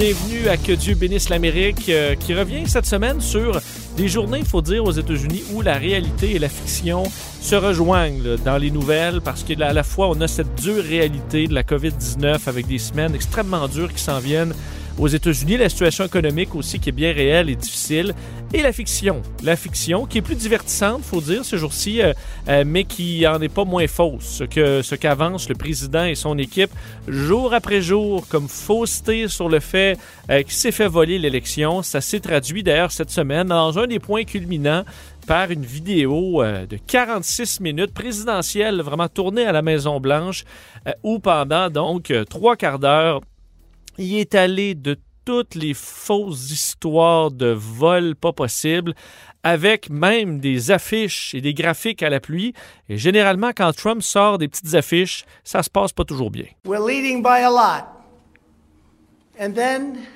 [0.00, 3.60] Bienvenue à Que Dieu bénisse l'Amérique, euh, qui revient cette semaine sur
[3.98, 7.02] des journées, il faut dire, aux États-Unis où la réalité et la fiction
[7.42, 11.52] se rejoignent dans les nouvelles parce qu'à la fois, on a cette dure réalité de
[11.52, 14.54] la COVID-19 avec des semaines extrêmement dures qui s'en viennent
[14.98, 18.14] aux États-Unis, la situation économique aussi qui est bien réelle et difficile,
[18.52, 19.22] et la fiction.
[19.42, 22.12] La fiction qui est plus divertissante, faut dire, ce jour-ci, euh,
[22.48, 26.36] euh, mais qui en est pas moins fausse que ce qu'avance le président et son
[26.38, 26.70] équipe
[27.06, 29.98] jour après jour comme fausseté sur le fait
[30.30, 31.82] euh, qu'il s'est fait voler l'élection.
[31.82, 34.84] Ça s'est traduit d'ailleurs cette semaine dans un des points culminants
[35.26, 40.44] par une vidéo de 46 minutes présidentielle, vraiment tournée à la Maison-Blanche,
[40.88, 43.20] euh, où pendant donc trois quarts d'heure,
[44.00, 48.94] il est allé de toutes les fausses histoires de vol pas possible,
[49.42, 52.54] avec même des affiches et des graphiques à la pluie.
[52.88, 56.46] Et généralement, quand Trump sort des petites affiches, ça se passe pas toujours bien.
[56.64, 57.84] We're leading by a lot.
[59.38, 60.06] And then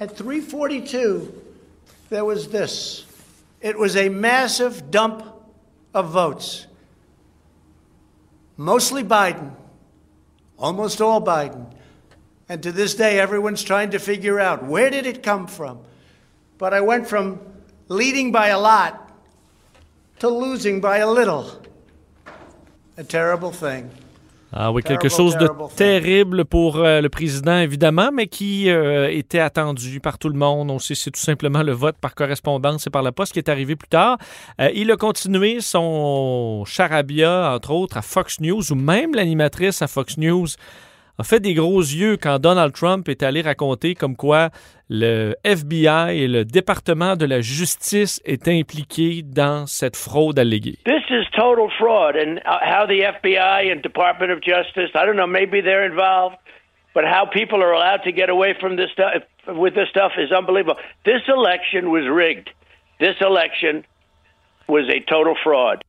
[0.00, 1.30] at 342,
[2.08, 3.04] there was this.
[3.62, 5.22] It was a massive dump
[5.92, 6.66] of votes.
[8.56, 9.50] Mostly Biden,
[10.58, 11.66] almost all Biden.
[12.48, 15.78] And to this day, everyone's trying to figure out where did it come from?
[16.58, 17.40] But I went from
[17.88, 19.10] leading by a lot
[20.20, 21.44] to losing by a little.
[22.96, 23.90] A terrible thing.
[24.52, 29.40] Ah oui, quelque chose de terrible pour euh, le président, évidemment, mais qui euh, était
[29.40, 30.70] attendu par tout le monde.
[30.70, 33.50] On sait c'est tout simplement le vote par correspondance et par la poste qui est
[33.50, 34.18] arrivé plus tard.
[34.60, 39.88] Euh, il a continué son charabia, entre autres, à Fox News, ou même l'animatrice à
[39.88, 40.46] Fox News
[41.18, 44.50] a fait des gros yeux quand Donald Trump est allé raconter comme quoi
[44.88, 50.78] le FBI et le département de la justice étaient impliqués dans cette fraude alléguée.
[50.84, 55.26] This is total fraud, and how the FBI and Department of Justice, I don't know,
[55.26, 56.36] maybe they're involved,
[56.94, 60.32] but how people are allowed to get away from this stuff with this stuff is
[60.32, 60.76] unbelievable.
[61.04, 62.50] This election was rigged.
[63.00, 63.84] This election
[64.68, 65.82] was a total fraud.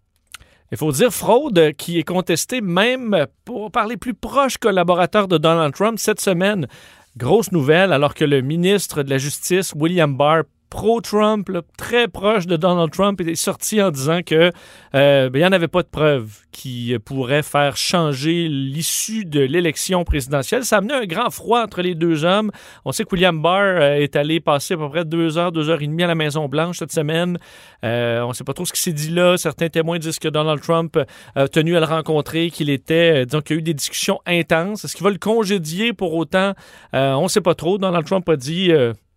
[0.72, 3.26] Il faut dire fraude qui est contestée même
[3.72, 6.68] par les plus proches collaborateurs de Donald Trump cette semaine.
[7.16, 12.58] Grosse nouvelle, alors que le ministre de la Justice, William Barr, pro-Trump, très proche de
[12.58, 14.52] Donald Trump, est sorti en disant que
[14.96, 19.40] euh, ben, n'y en avait pas de preuves qui euh, pourraient faire changer l'issue de
[19.40, 20.66] l'élection présidentielle.
[20.66, 22.52] Ça a amené un grand froid entre les deux hommes.
[22.86, 25.70] On sait que William Barr euh, est allé passer à peu près deux heures, deux
[25.70, 27.38] heures et demie à la Maison-Blanche cette semaine.
[27.84, 29.38] On ne sait pas trop ce qui s'est dit là.
[29.38, 31.00] Certains témoins disent que Donald Trump
[31.36, 34.84] a tenu à le rencontrer, qu'il était, disons qu'il y a eu des discussions intenses.
[34.84, 36.54] Est-ce qu'il va le congédier pour autant?
[36.94, 37.78] On ne sait pas trop.
[37.78, 38.72] Donald Trump a dit...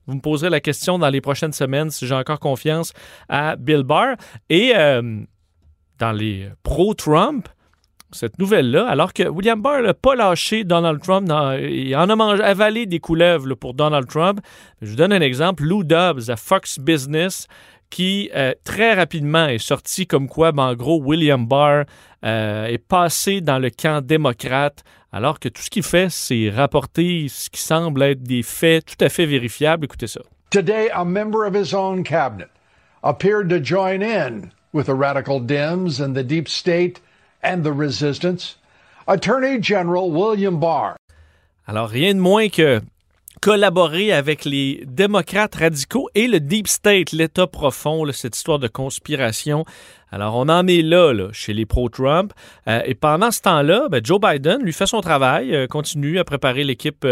[0.06, 2.92] vous me poserez la question dans les prochaines semaines si j'ai encore confiance
[3.28, 4.16] à Bill Barr.
[4.48, 5.20] Et euh,
[5.98, 7.48] dans les pro-Trump,
[8.12, 11.30] cette nouvelle-là, alors que William Barr n'a pas lâché Donald Trump,
[11.60, 14.40] il en a mangé, avalé des couleuvres pour Donald Trump.
[14.82, 15.62] Je vous donne un exemple.
[15.64, 17.46] Lou Dobbs à Fox Business,
[17.90, 21.84] qui euh, très rapidement est sorti comme quoi, ben, en gros, William Barr
[22.24, 27.26] euh, est passé dans le camp démocrate, alors que tout ce qu'il fait, c'est rapporter
[27.28, 29.84] ce qui semble être des faits tout à fait vérifiables.
[29.84, 30.20] Écoutez ça.
[30.50, 32.48] Today, a member of his own cabinet
[33.02, 37.00] appeared to join in with the radical Dems and the deep state
[37.42, 38.56] and the resistance.
[39.06, 40.96] Attorney General William Barr
[41.66, 42.80] Alors, rien de moins que
[43.40, 49.64] collaborer avec les démocrates radicaux et le Deep State, l'État profond, cette histoire de conspiration.
[50.12, 52.32] Alors, on en est là, là chez les pro-Trump.
[52.68, 56.24] Euh, et pendant ce temps-là, ben, Joe Biden, lui, fait son travail, euh, continue à
[56.24, 57.06] préparer l'équipe,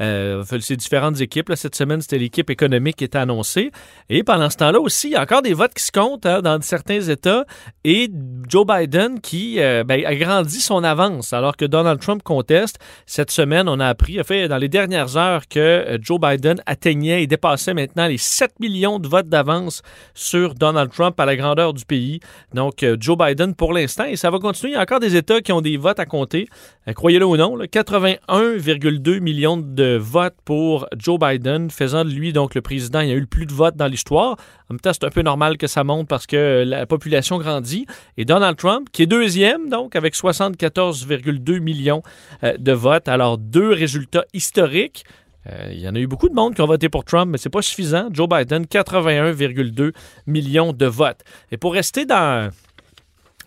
[0.00, 1.52] euh, ses différentes équipes.
[1.54, 3.70] Cette semaine, c'était l'équipe économique qui était annoncée.
[4.10, 6.42] Et pendant ce temps-là aussi, il y a encore des votes qui se comptent hein,
[6.42, 7.46] dans certains États.
[7.84, 8.10] Et
[8.48, 12.78] Joe Biden qui ben, agrandit son avance alors que Donald Trump conteste.
[13.06, 17.22] Cette semaine, on a appris, en fait, dans les dernières heures, que Joe Biden atteignait
[17.22, 19.82] et dépassait maintenant les 7 millions de votes d'avance
[20.14, 22.20] sur Donald Trump à la grandeur du pays.
[22.54, 24.72] Donc, euh, Joe Biden pour l'instant, et ça va continuer.
[24.72, 26.48] Il y a encore des États qui ont des votes à compter.
[26.88, 32.54] Euh, croyez-le ou non, 81,2 millions de votes pour Joe Biden, faisant de lui donc
[32.54, 33.00] le président.
[33.00, 34.36] Il y a eu le plus de votes dans l'histoire.
[34.68, 37.86] En même temps, c'est un peu normal que ça monte parce que la population grandit.
[38.16, 42.02] Et Donald Trump, qui est deuxième, donc, avec 74,2 millions
[42.42, 43.08] euh, de votes.
[43.08, 45.04] Alors, deux résultats historiques.
[45.70, 47.50] Il y en a eu beaucoup de monde qui ont voté pour Trump, mais c'est
[47.50, 48.08] pas suffisant.
[48.12, 49.92] Joe Biden, 81,2
[50.26, 51.22] millions de votes.
[51.50, 52.50] Et pour rester dans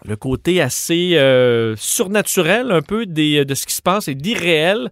[0.08, 4.90] le côté assez euh, surnaturel un peu de ce qui se passe et d'irréel.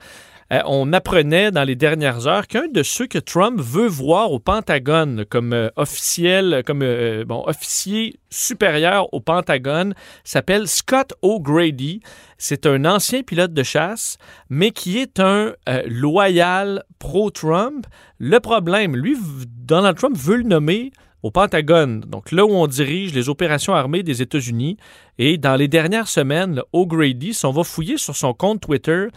[0.54, 4.40] Euh, on apprenait dans les dernières heures qu'un de ceux que Trump veut voir au
[4.40, 6.86] Pentagone comme euh, officiel, comme
[7.26, 12.02] bon, officier supérieur au Pentagone s'appelle Scott O'Grady.
[12.38, 14.18] C'est un ancien pilote de chasse,
[14.50, 15.54] mais qui est un
[15.86, 17.86] loyal pro-Trump.
[18.18, 19.18] Le problème, lui,
[19.48, 20.92] Donald Trump veut le nommer
[21.24, 24.78] au Pentagone, donc là où on dirige les opérations armées des États-Unis.
[25.18, 29.08] Et dans les dernières semaines, O'Grady, si on va fouiller sur son compte Twitter,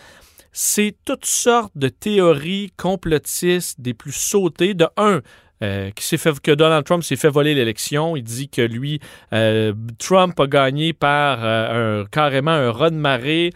[0.58, 4.72] c'est toutes sortes de théories complotistes des plus sautées.
[4.72, 5.20] De un,
[5.62, 8.14] euh, qui s'est fait que Donald Trump s'est fait voler l'élection.
[8.14, 9.00] Il dit que lui,
[9.32, 13.52] euh, Trump a gagné par euh, un, carrément un raz de marée.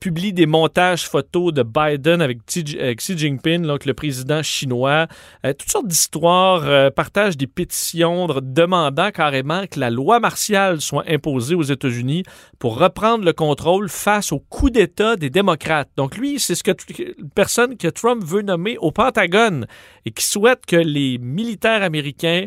[0.00, 5.06] Publie des montages photos de Biden avec, Xi Jinping, donc le président chinois.
[5.44, 11.62] Toutes sortes d'histoires, partage des pétitions demandant carrément que la loi martiale soit imposée aux
[11.62, 12.24] États-Unis
[12.58, 15.90] pour reprendre le contrôle face au coup d'État des démocrates.
[15.96, 16.72] Donc lui, c'est ce que
[17.36, 19.68] personne que Trump veut nommer au Pentagone
[20.04, 22.46] et qui souhaite que les militaires américains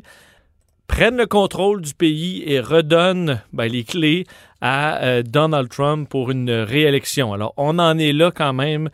[0.88, 4.26] prennent le contrôle du pays et redonnent ben, les clés
[4.60, 7.32] à euh, Donald Trump pour une réélection.
[7.32, 8.90] Alors, on en est là quand même.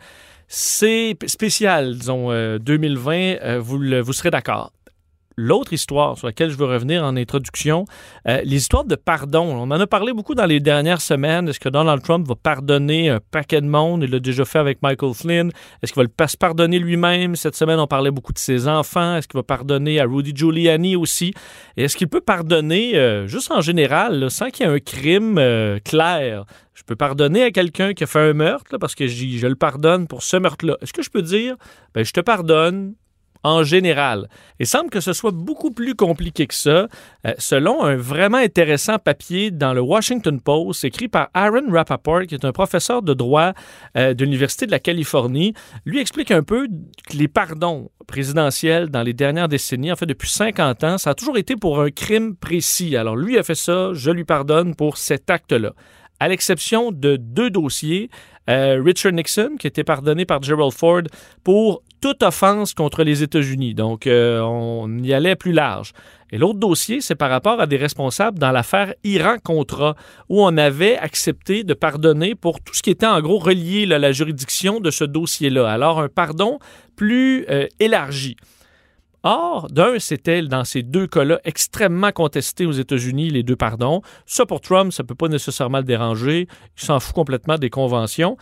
[0.46, 4.72] C'est spécial, disons, 2020, euh, euh, vous, vous serez d'accord.
[5.38, 7.84] L'autre histoire sur laquelle je veux revenir en introduction,
[8.26, 9.44] euh, les histoires de pardon.
[9.44, 11.46] On en a parlé beaucoup dans les dernières semaines.
[11.46, 14.02] Est-ce que Donald Trump va pardonner un paquet de monde?
[14.02, 15.52] Il l'a déjà fait avec Michael Flynn.
[15.82, 17.36] Est-ce qu'il va le se pardonner lui-même?
[17.36, 19.16] Cette semaine, on parlait beaucoup de ses enfants.
[19.16, 21.34] Est-ce qu'il va pardonner à Rudy Giuliani aussi?
[21.76, 25.78] Est-ce qu'il peut pardonner, euh, juste en général, sans qu'il y ait un crime euh,
[25.84, 26.46] clair?
[26.72, 29.54] Je peux pardonner à quelqu'un qui a fait un meurtre parce que je, je le
[29.54, 30.78] pardonne pour ce meurtre-là.
[30.80, 31.56] Est-ce que je peux dire,
[31.92, 32.94] ben, je te pardonne,
[33.46, 34.28] en général.
[34.58, 36.88] Il semble que ce soit beaucoup plus compliqué que ça,
[37.26, 42.34] euh, selon un vraiment intéressant papier dans le Washington Post, écrit par Aaron Rappaport, qui
[42.34, 43.52] est un professeur de droit
[43.96, 45.54] euh, de l'Université de la Californie.
[45.84, 46.66] Lui explique un peu
[47.08, 51.14] que les pardons présidentiels dans les dernières décennies, en fait depuis 50 ans, ça a
[51.14, 52.96] toujours été pour un crime précis.
[52.96, 55.72] Alors lui a fait ça, je lui pardonne pour cet acte-là.
[56.18, 58.10] À l'exception de deux dossiers,
[58.48, 61.02] euh, Richard Nixon, qui été pardonné par Gerald Ford
[61.42, 63.74] pour toute offense contre les États-Unis.
[63.74, 65.92] Donc, euh, on y allait plus large.
[66.32, 69.94] Et l'autre dossier, c'est par rapport à des responsables dans l'affaire Iran-Contra,
[70.28, 73.98] où on avait accepté de pardonner pour tout ce qui était en gros relié à
[73.98, 75.70] la juridiction de ce dossier-là.
[75.70, 76.58] Alors, un pardon
[76.96, 78.36] plus euh, élargi.
[79.28, 84.00] Or, d'un, c'était dans ces deux cas-là extrêmement contesté aux États-Unis, les deux pardons.
[84.24, 86.46] Ça, pour Trump, ça ne peut pas nécessairement le déranger.
[86.78, 88.36] Il s'en fout complètement des conventions.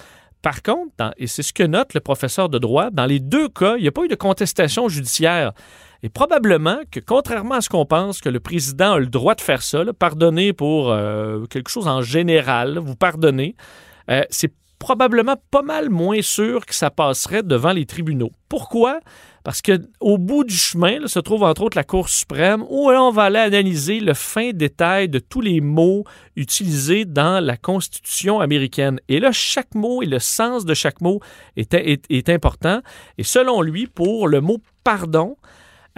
[0.44, 3.76] Par contre, et c'est ce que note le professeur de droit, dans les deux cas,
[3.78, 5.52] il n'y a pas eu de contestation judiciaire.
[6.02, 9.40] Et probablement que, contrairement à ce qu'on pense, que le président a le droit de
[9.40, 13.56] faire ça, pardonner pour euh, quelque chose en général, vous pardonnez,
[14.10, 18.30] euh, c'est probablement pas mal moins sûr que ça passerait devant les tribunaux.
[18.50, 19.00] Pourquoi?
[19.44, 23.24] Parce qu'au bout du chemin se trouve entre autres la Cour suprême où on va
[23.24, 29.00] aller analyser le fin détail de tous les mots utilisés dans la Constitution américaine.
[29.10, 31.20] Et là, chaque mot et le sens de chaque mot
[31.56, 32.80] est, important.
[33.18, 35.36] Et selon lui, pour le mot pardon,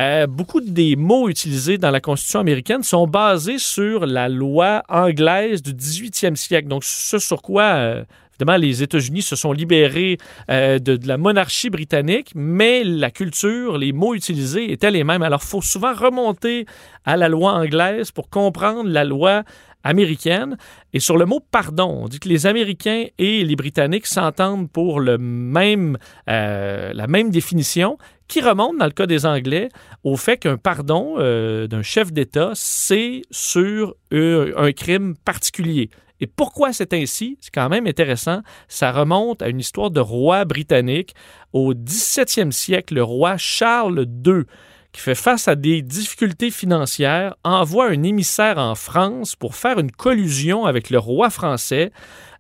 [0.01, 5.63] euh, beaucoup des mots utilisés dans la Constitution américaine sont basés sur la loi anglaise
[5.63, 6.67] du 18e siècle.
[6.67, 8.05] Donc, ce sur quoi euh,
[8.39, 10.19] Évidemment, les États-Unis se sont libérés
[10.51, 15.23] euh, de, la monarchie britannique, mais la culture, les mots utilisés étaient les mêmes.
[15.23, 16.67] Alors, il faut souvent remonter
[17.07, 19.43] à la loi anglaise pour comprendre la loi
[19.85, 20.59] américaine.
[20.93, 25.01] Et sur le mot pardon, on dit que les Américains et les Britanniques s'entendent pour
[25.01, 25.97] le même,
[26.29, 27.97] euh, la même définition
[28.29, 29.71] qui remonte, dans le cas des Anglais,
[30.05, 35.89] au fait qu'un pardon euh, d'un chef d'État, c'est sur un crime particulier.
[36.21, 37.39] Et pourquoi c'est ainsi?
[37.41, 38.41] C'est quand même intéressant.
[38.69, 41.15] Ça remonte à une histoire de roi britannique.
[41.53, 44.45] Au 17e siècle, le roi Charles II,
[44.93, 49.93] qui fait face à des difficultés financières, envoie un émissaire en France pour faire une
[49.93, 51.93] collusion avec le roi français.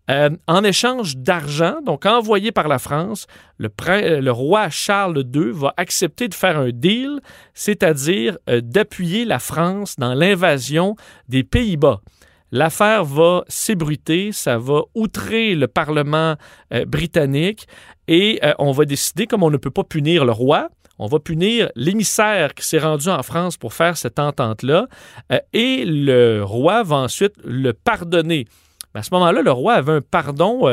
[0.09, 3.26] Euh, en échange d'argent, donc envoyé par la France,
[3.59, 3.68] le,
[4.21, 7.18] le, roi Charles II va accepter de faire un deal,
[7.54, 10.95] c'est-à-dire euh, d'appuyer la France dans l'invasion
[11.28, 12.02] des Pays-Bas.
[12.53, 16.37] L'affaire va s'ébruiter, ça va outrer le Parlement
[16.73, 17.67] euh, britannique
[18.07, 21.19] et euh, on va décider, comme on ne peut pas punir le roi, on va
[21.19, 24.87] punir l'émissaire qui s'est rendu en France pour faire cette entente-là
[25.33, 28.47] euh, et le roi va ensuite le pardonner.
[28.95, 30.67] à ce moment-là, le roi avait un pardon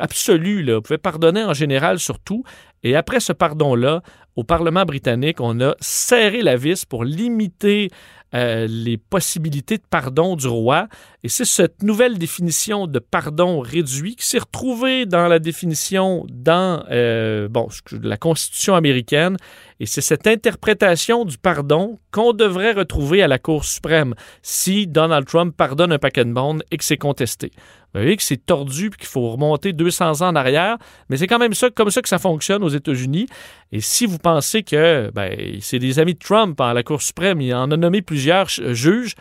[0.00, 0.62] absolu.
[0.64, 0.74] Là.
[0.74, 2.42] Il pouvait pardonner en général sur tout.
[2.82, 4.02] Et après ce pardon-là,
[4.36, 7.88] au Parlement britannique, on a serré la vis pour limiter
[8.34, 10.88] euh, les possibilités de pardon du roi.
[11.22, 16.84] Et c'est cette nouvelle définition de pardon réduit qui s'est retrouvée dans la définition dans
[16.90, 17.68] euh, bon,
[18.02, 19.36] la Constitution américaine.
[19.78, 25.26] Et c'est cette interprétation du pardon qu'on devrait retrouver à la Cour suprême si Donald
[25.26, 26.34] Trump pardonne un paquet de
[26.70, 27.52] et que c'est contesté.
[27.94, 31.28] Vous voyez que c'est tordu et qu'il faut remonter 200 ans en arrière, mais c'est
[31.28, 33.26] quand même ça, comme ça que ça fonctionne aux États-Unis.
[33.70, 37.40] Et si vous pensez que ben, c'est des amis de Trump à la Cour suprême,
[37.40, 39.14] il en a nommé plusieurs juges,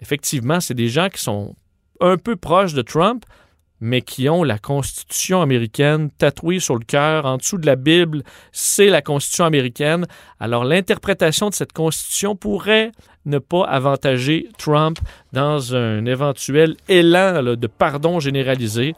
[0.00, 1.56] effectivement, c'est des gens qui sont
[2.00, 3.24] un peu proches de Trump,
[3.80, 8.22] mais qui ont la Constitution américaine tatouée sur le cœur, en dessous de la Bible,
[8.52, 10.06] c'est la Constitution américaine.
[10.38, 12.92] Alors l'interprétation de cette Constitution pourrait
[13.26, 14.98] ne pas avantager Trump
[15.32, 18.94] dans un éventuel élan de pardon généralisé.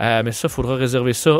[0.00, 1.38] Euh, mais ça, il faudra réserver ça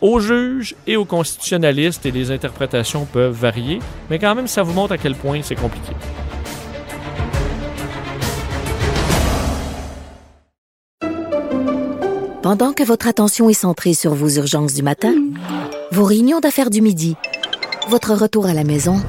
[0.00, 3.78] aux juges et aux constitutionnalistes et les interprétations peuvent varier.
[4.10, 5.92] Mais quand même, ça vous montre à quel point c'est compliqué.
[12.42, 15.14] Pendant que votre attention est centrée sur vos urgences du matin,
[15.92, 17.16] vos réunions d'affaires du midi,
[17.88, 19.02] votre retour à la maison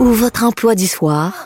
[0.00, 1.43] ou votre emploi du soir,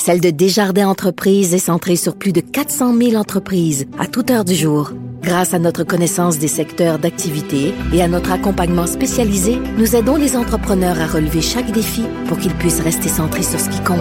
[0.00, 4.46] celle de Desjardins Entreprises est centrée sur plus de 400 000 entreprises à toute heure
[4.46, 4.92] du jour.
[5.20, 10.36] Grâce à notre connaissance des secteurs d'activité et à notre accompagnement spécialisé, nous aidons les
[10.36, 13.98] entrepreneurs à relever chaque défi pour qu'ils puissent rester centrés sur ce qui compte,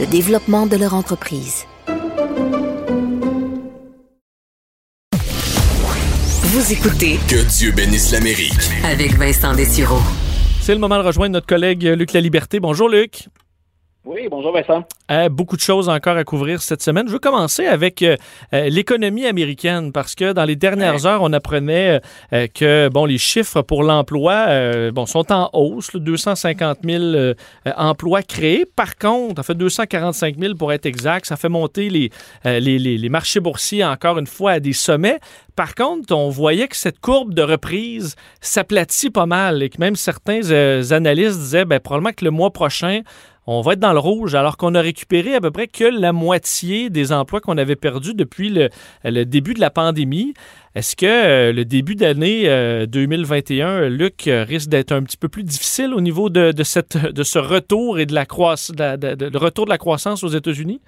[0.00, 1.64] le développement de leur entreprise.
[6.42, 10.00] Vous écoutez Que Dieu bénisse l'Amérique avec Vincent Dessureau.
[10.60, 12.58] C'est le moment de rejoindre notre collègue Luc La Liberté.
[12.58, 13.28] Bonjour Luc.
[14.06, 14.84] Oui, bonjour Vincent.
[15.10, 17.08] Euh, beaucoup de choses encore à couvrir cette semaine.
[17.08, 18.16] Je veux commencer avec euh,
[18.54, 22.00] euh, l'économie américaine parce que dans les dernières heures, on apprenait
[22.54, 27.32] que bon, les chiffres pour l'emploi bon, sont en hausse, 250 000
[27.76, 28.64] emplois créés.
[28.64, 32.10] Par contre, en fait 245 000 pour être exact, ça fait monter les,
[32.44, 35.18] les, les marchés boursiers encore une fois à des sommets.
[35.56, 39.96] Par contre, on voyait que cette courbe de reprise s'aplatit pas mal et que même
[39.96, 40.50] certains
[40.92, 43.00] analystes disaient ben, probablement que le mois prochain,
[43.46, 46.12] on va être dans le rouge alors qu'on a récupéré à peu près que la
[46.12, 50.34] moitié des emplois qu'on avait perdus depuis le, début de la pandémie.
[50.74, 52.44] Est-ce que euh, le début d'année
[52.86, 57.38] 2021, euh, Luc, euh, risque d'être un petit peu plus difficile au niveau de, ce
[57.38, 60.80] retour et de la, retour de la croissance aux États-Unis?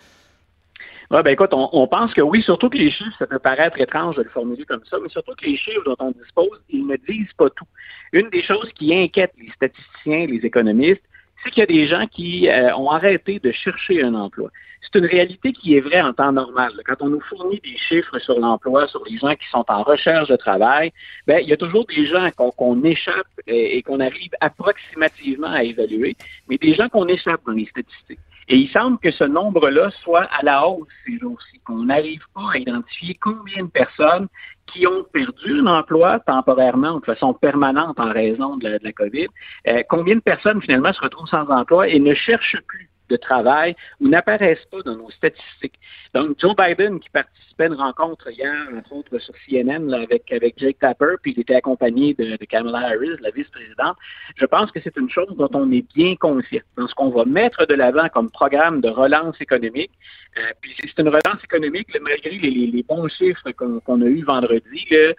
[1.11, 4.17] Oui, ben écoute, on, pense que oui, surtout que les chiffres, ça peut paraître étrange
[4.17, 6.97] de le formuler comme ça, mais surtout que les chiffres dont on dispose, ils ne
[6.97, 7.65] disent pas tout.
[8.13, 11.01] Une des choses qui inquiète les statisticiens, les économistes,
[11.43, 14.51] c'est qu'il y a des gens qui euh, ont arrêté de chercher un emploi.
[14.81, 16.73] C'est une réalité qui est vraie en temps normal.
[16.87, 20.29] Quand on nous fournit des chiffres sur l'emploi, sur les gens qui sont en recherche
[20.29, 20.93] de travail,
[21.27, 26.17] ben, il y a toujours des gens qu'on échappe et, qu'on arrive approximativement à évaluer,
[26.49, 28.21] mais des gens qu'on échappe dans les statistiques.
[28.49, 30.89] Et il semble que ce nombre-là soit à la hausse.
[31.07, 34.29] Ces jours-ci, qu'on n'arrive pas à identifier combien de personnes
[34.67, 38.93] qui ont perdu un emploi temporairement, de façon permanente en raison de la, de la
[38.93, 39.29] COVID,
[39.67, 43.75] euh, combien de personnes finalement se retrouvent sans emploi et ne cherchent plus de travail
[44.01, 45.79] ou n'apparaissent pas dans nos statistiques.
[46.15, 50.59] Donc, Joe Biden, qui participait à une rencontre hier, entre autres sur CNN, avec, avec
[50.59, 53.97] Jake Tapper, puis il était accompagné de, Kamala Harris, la vice-présidente,
[54.37, 56.63] je pense que c'est une chose dont on est bien conscient.
[56.77, 59.91] Dans ce qu'on va mettre de l'avant comme programme de relance économique,
[60.39, 65.13] euh, puis c'est une relance économique, malgré les, bons chiffres qu'on a eus vendredi, euh,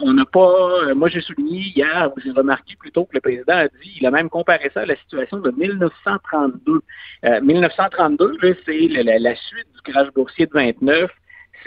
[0.00, 3.68] on n'a pas, euh, moi j'ai souligné hier, j'ai remarqué plutôt que le président a
[3.68, 6.80] dit, il a même comparé ça à la situation de 1932.
[7.40, 11.10] 1932, c'est la, suite du crash boursier de 29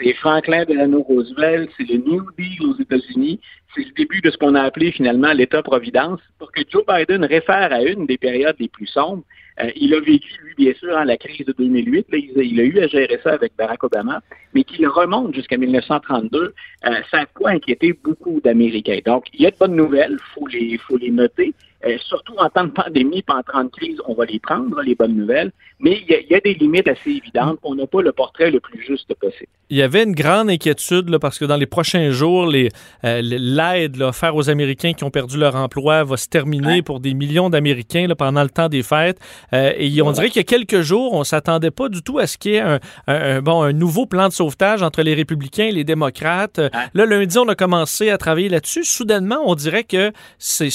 [0.00, 3.40] c'est Franklin Delano Roosevelt, c'est le New Deal aux États-Unis,
[3.74, 7.72] c'est le début de ce qu'on a appelé finalement l'État-providence, pour que Joe Biden réfère
[7.72, 9.24] à une des périodes les plus sombres.
[9.60, 12.06] Euh, il a vécu, lui, bien sûr, hein, la crise de 2008.
[12.12, 14.20] Là, il, il, a eu à gérer ça avec Barack Obama,
[14.54, 16.38] mais qu'il remonte jusqu'à 1932.
[16.38, 19.00] Euh, ça a quoi inquiéter beaucoup d'Américains.
[19.04, 20.16] Donc, il y a de bonnes nouvelles,
[20.52, 21.54] il faut les noter.
[21.86, 24.80] Euh, surtout en temps de pandémie, pas en temps de crise, on va les prendre,
[24.82, 25.52] les bonnes nouvelles.
[25.80, 27.58] Mais il y, a, il y a des limites assez évidentes.
[27.62, 29.46] On n'a pas le portrait le plus juste possible.
[29.70, 34.02] Il y avait une grande inquiétude là, parce que dans les prochains jours, euh, l'aide
[34.02, 36.82] offerte aux Américains qui ont perdu leur emploi va se terminer Ouais.
[36.82, 39.18] pour des millions d'Américains pendant le temps des fêtes.
[39.52, 42.26] Euh, et on dirait qu'il y a quelques jours, on s'attendait pas du tout à
[42.26, 45.14] ce qu'il y ait un, un- un- bon, un nouveau plan de sauvetage entre les
[45.14, 46.58] républicains et les démocrates.
[46.94, 48.84] Là, lundi, on a commencé à travailler là-dessus.
[48.84, 50.70] Soudainement, on dirait que c'est,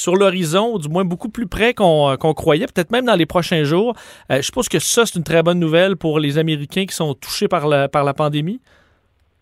[0.00, 3.26] sur l'horizon, du moins beaucoup plus près qu'on, euh, qu'on croyait, peut-être même dans les
[3.26, 3.94] prochains jours.
[4.30, 7.14] Euh, je suppose que ça, c'est une très bonne nouvelle pour les Américains qui sont
[7.14, 8.60] touchés par la, pandémie.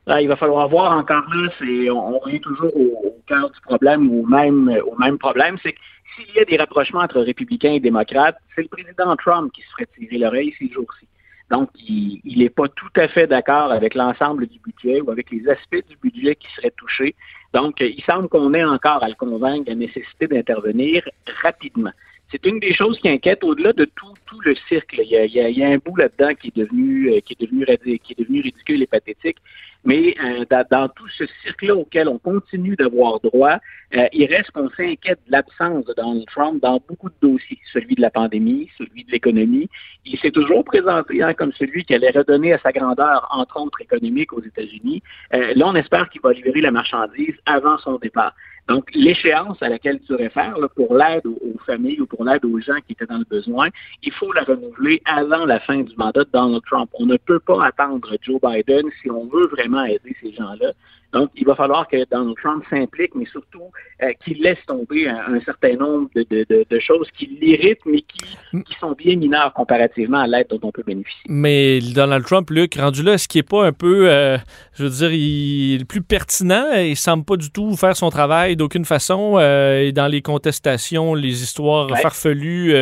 [0.06, 1.50] Là, il va falloir voir encore là,
[1.92, 5.78] on, on revient toujours au, cœur du problème, ou même, au même problème, c'est que
[6.16, 9.68] s'il y a des rapprochements entre républicains et démocrates, c'est le président Trump qui se
[9.72, 11.06] ferait tirer l'oreille ces jours-ci.
[11.50, 15.48] Donc, il n'est pas tout à fait d'accord avec l'ensemble du budget ou avec les
[15.48, 17.14] aspects du budget qui seraient touchés.
[17.54, 21.08] Donc, il semble qu'on ait encore à le convaincre de la nécessité d'intervenir
[21.42, 21.92] rapidement.
[22.30, 24.94] C'est une des choses qui inquiète au-delà de tout, tout le cirque.
[24.98, 29.38] Il y, a, un bout là-dedans qui euh, qui est devenu ridicule et pathétique.
[29.84, 33.58] Mais euh, dans, tout ce cirque-là auquel on continue d'avoir droit,
[33.94, 37.94] euh, il reste qu'on s'inquiète de l'absence de Donald Trump dans beaucoup de dossiers, celui
[37.94, 39.68] de la pandémie, celui de l'économie.
[40.04, 43.80] Il s'est toujours présenté hein, comme celui qui allait redonner à sa grandeur, entre autres
[43.80, 45.02] économique, aux États-Unis.
[45.32, 48.34] Euh, là, on espère qu'il va livrer la marchandise avant son départ.
[48.68, 52.44] Donc, l'échéance à laquelle tu réfères là, pour l'aide aux, aux familles ou pour l'aide
[52.44, 53.68] aux gens qui étaient dans le besoin,
[54.02, 56.90] il faut la renouveler avant la fin du mandat de Donald Trump.
[56.98, 60.72] On ne peut pas attendre Joe Biden si on veut vraiment aider ces gens-là.
[61.12, 63.62] Donc, il va falloir que Donald Trump s'implique, mais surtout
[64.02, 67.80] euh, qu'il laisse tomber un, un certain nombre de, de, de, de choses qui l'irritent,
[67.86, 68.18] mais qui,
[68.62, 71.22] qui sont bien mineures comparativement à l'aide dont on peut bénéficier.
[71.28, 74.36] Mais Donald Trump, Luc, rendu là, est-ce qu'il n'est pas un peu, euh,
[74.74, 76.66] je veux dire, il est le plus pertinent?
[76.76, 79.36] Il semble pas du tout faire son travail d'aucune façon.
[79.38, 82.00] Euh, et dans les contestations, les histoires Ouais.
[82.02, 82.74] farfelues,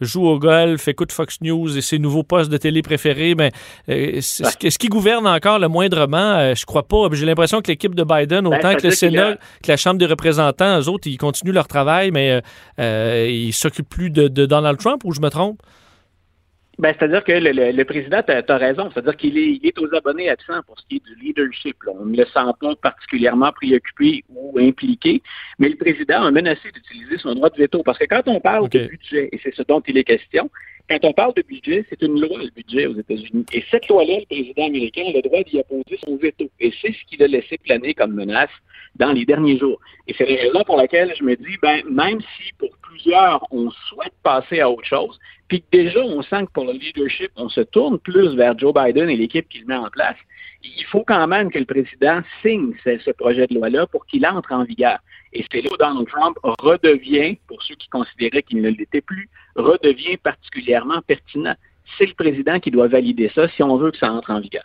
[0.00, 3.50] joue au golf, écoute Fox News et ses nouveaux postes de télé préférés, mais
[3.88, 4.50] euh, c'est- Ouais.
[4.68, 6.54] est-ce qu'il gouverne encore le moindrement?
[6.54, 7.08] Je crois pas.
[7.12, 9.98] J'ai l'impression que l'équipe de Biden, autant Ben, que le a- Sénat, que la Chambre
[9.98, 12.40] des représentants, eux autres, ils continuent leur travail, mais euh,
[12.78, 15.60] euh, ils s'occupent plus de, de Donald Trump, ou je me trompe?
[16.78, 19.78] Ben, c'est-à-dire que le, le, le président, tu as, raison, c'est-à-dire qu'il est, il est
[19.78, 21.76] aux abonnés absents pour ce qui est du leadership.
[21.86, 21.92] là.
[22.00, 25.22] On ne le sent pas particulièrement préoccupé ou impliqué,
[25.58, 27.82] mais le président a menacé d'utiliser son droit de veto.
[27.84, 28.72] Parce que quand on parle Ok.
[28.72, 30.50] de budget, et c'est ce dont il est question,
[30.88, 33.46] quand on parle de budget, c'est une loi, le budget aux États-Unis.
[33.52, 36.48] Et cette loi-là, le président américain a le droit d'y apposer son veto.
[36.60, 38.50] Et c'est ce qu'il a laissé planer comme menace
[38.96, 39.80] dans les derniers jours.
[40.06, 43.70] Et c'est la raison pour laquelle je me dis, ben, même si pour plusieurs, on
[43.88, 45.18] souhaite passer à autre chose,
[45.48, 48.74] puis que déjà, on sent que pour le leadership, on se tourne plus vers Joe
[48.74, 50.16] Biden et l'équipe qu'il met en place,
[50.64, 54.52] il faut quand même que le président signe ce, projet de loi-là pour qu'il entre
[54.52, 54.98] en vigueur.
[55.32, 59.28] Et c'est là où Donald Trump redevient, pour ceux qui considéraient qu'il ne l'était plus,
[59.56, 61.54] redevient particulièrement pertinent.
[61.98, 64.64] C'est le président qui doit valider ça si on veut que ça entre en vigueur.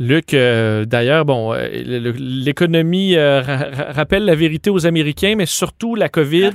[0.00, 5.46] Luc, euh, d'ailleurs, bon, euh, l'économie euh, ra- ra- rappelle la vérité aux Américains, mais
[5.46, 6.50] surtout la COVID,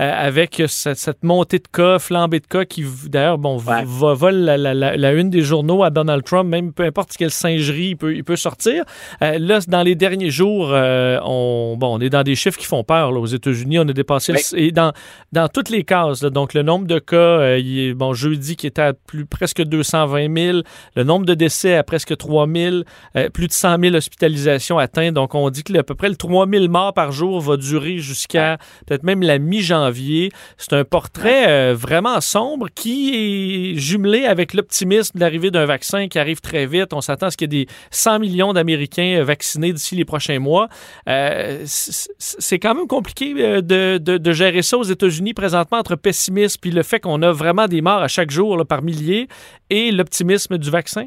[0.00, 3.84] euh, avec cette, cette montée de cas, flambée de cas, qui, d'ailleurs, bon, Ouais.
[3.86, 7.16] va, vole la, la- la- la une des journaux à Donald Trump, même peu importe
[7.16, 8.84] quelle singerie il peut, il peut sortir.
[9.20, 13.12] Là, dans les derniers jours, on, bon, on est dans des chiffres qui font peur.
[13.12, 14.92] Là, aux États-Unis, on a dépassé le- et dans,
[15.32, 16.22] dans toutes les cases.
[16.22, 19.62] là, donc, le nombre de cas, il est, bon, jeudi, qui était à plus, presque
[19.62, 20.58] 220 000,
[20.96, 22.76] le nombre de décès à presque 3 000.
[23.16, 25.14] Euh, plus de 100 000 hospitalisations atteintes.
[25.14, 27.98] Donc, on dit que à peu près le 3 000 morts par jour va durer
[27.98, 30.30] jusqu'à peut-être même la mi-janvier.
[30.56, 33.14] C'est un portrait euh, vraiment sombre qui
[33.74, 36.92] est jumelé avec l'optimisme de l'arrivée d'un vaccin qui arrive très vite.
[36.92, 40.04] On s'attend à ce qu'il y ait des 100 millions d'Américains euh, vaccinés d'ici les
[40.04, 40.68] prochains mois.
[41.08, 46.58] Euh, c'est quand même compliqué de, de- de gérer ça aux États-Unis présentement entre pessimisme
[46.60, 49.28] puis le fait qu'on a vraiment des morts à chaque jour là, par milliers
[49.70, 51.06] et l'optimisme du vaccin.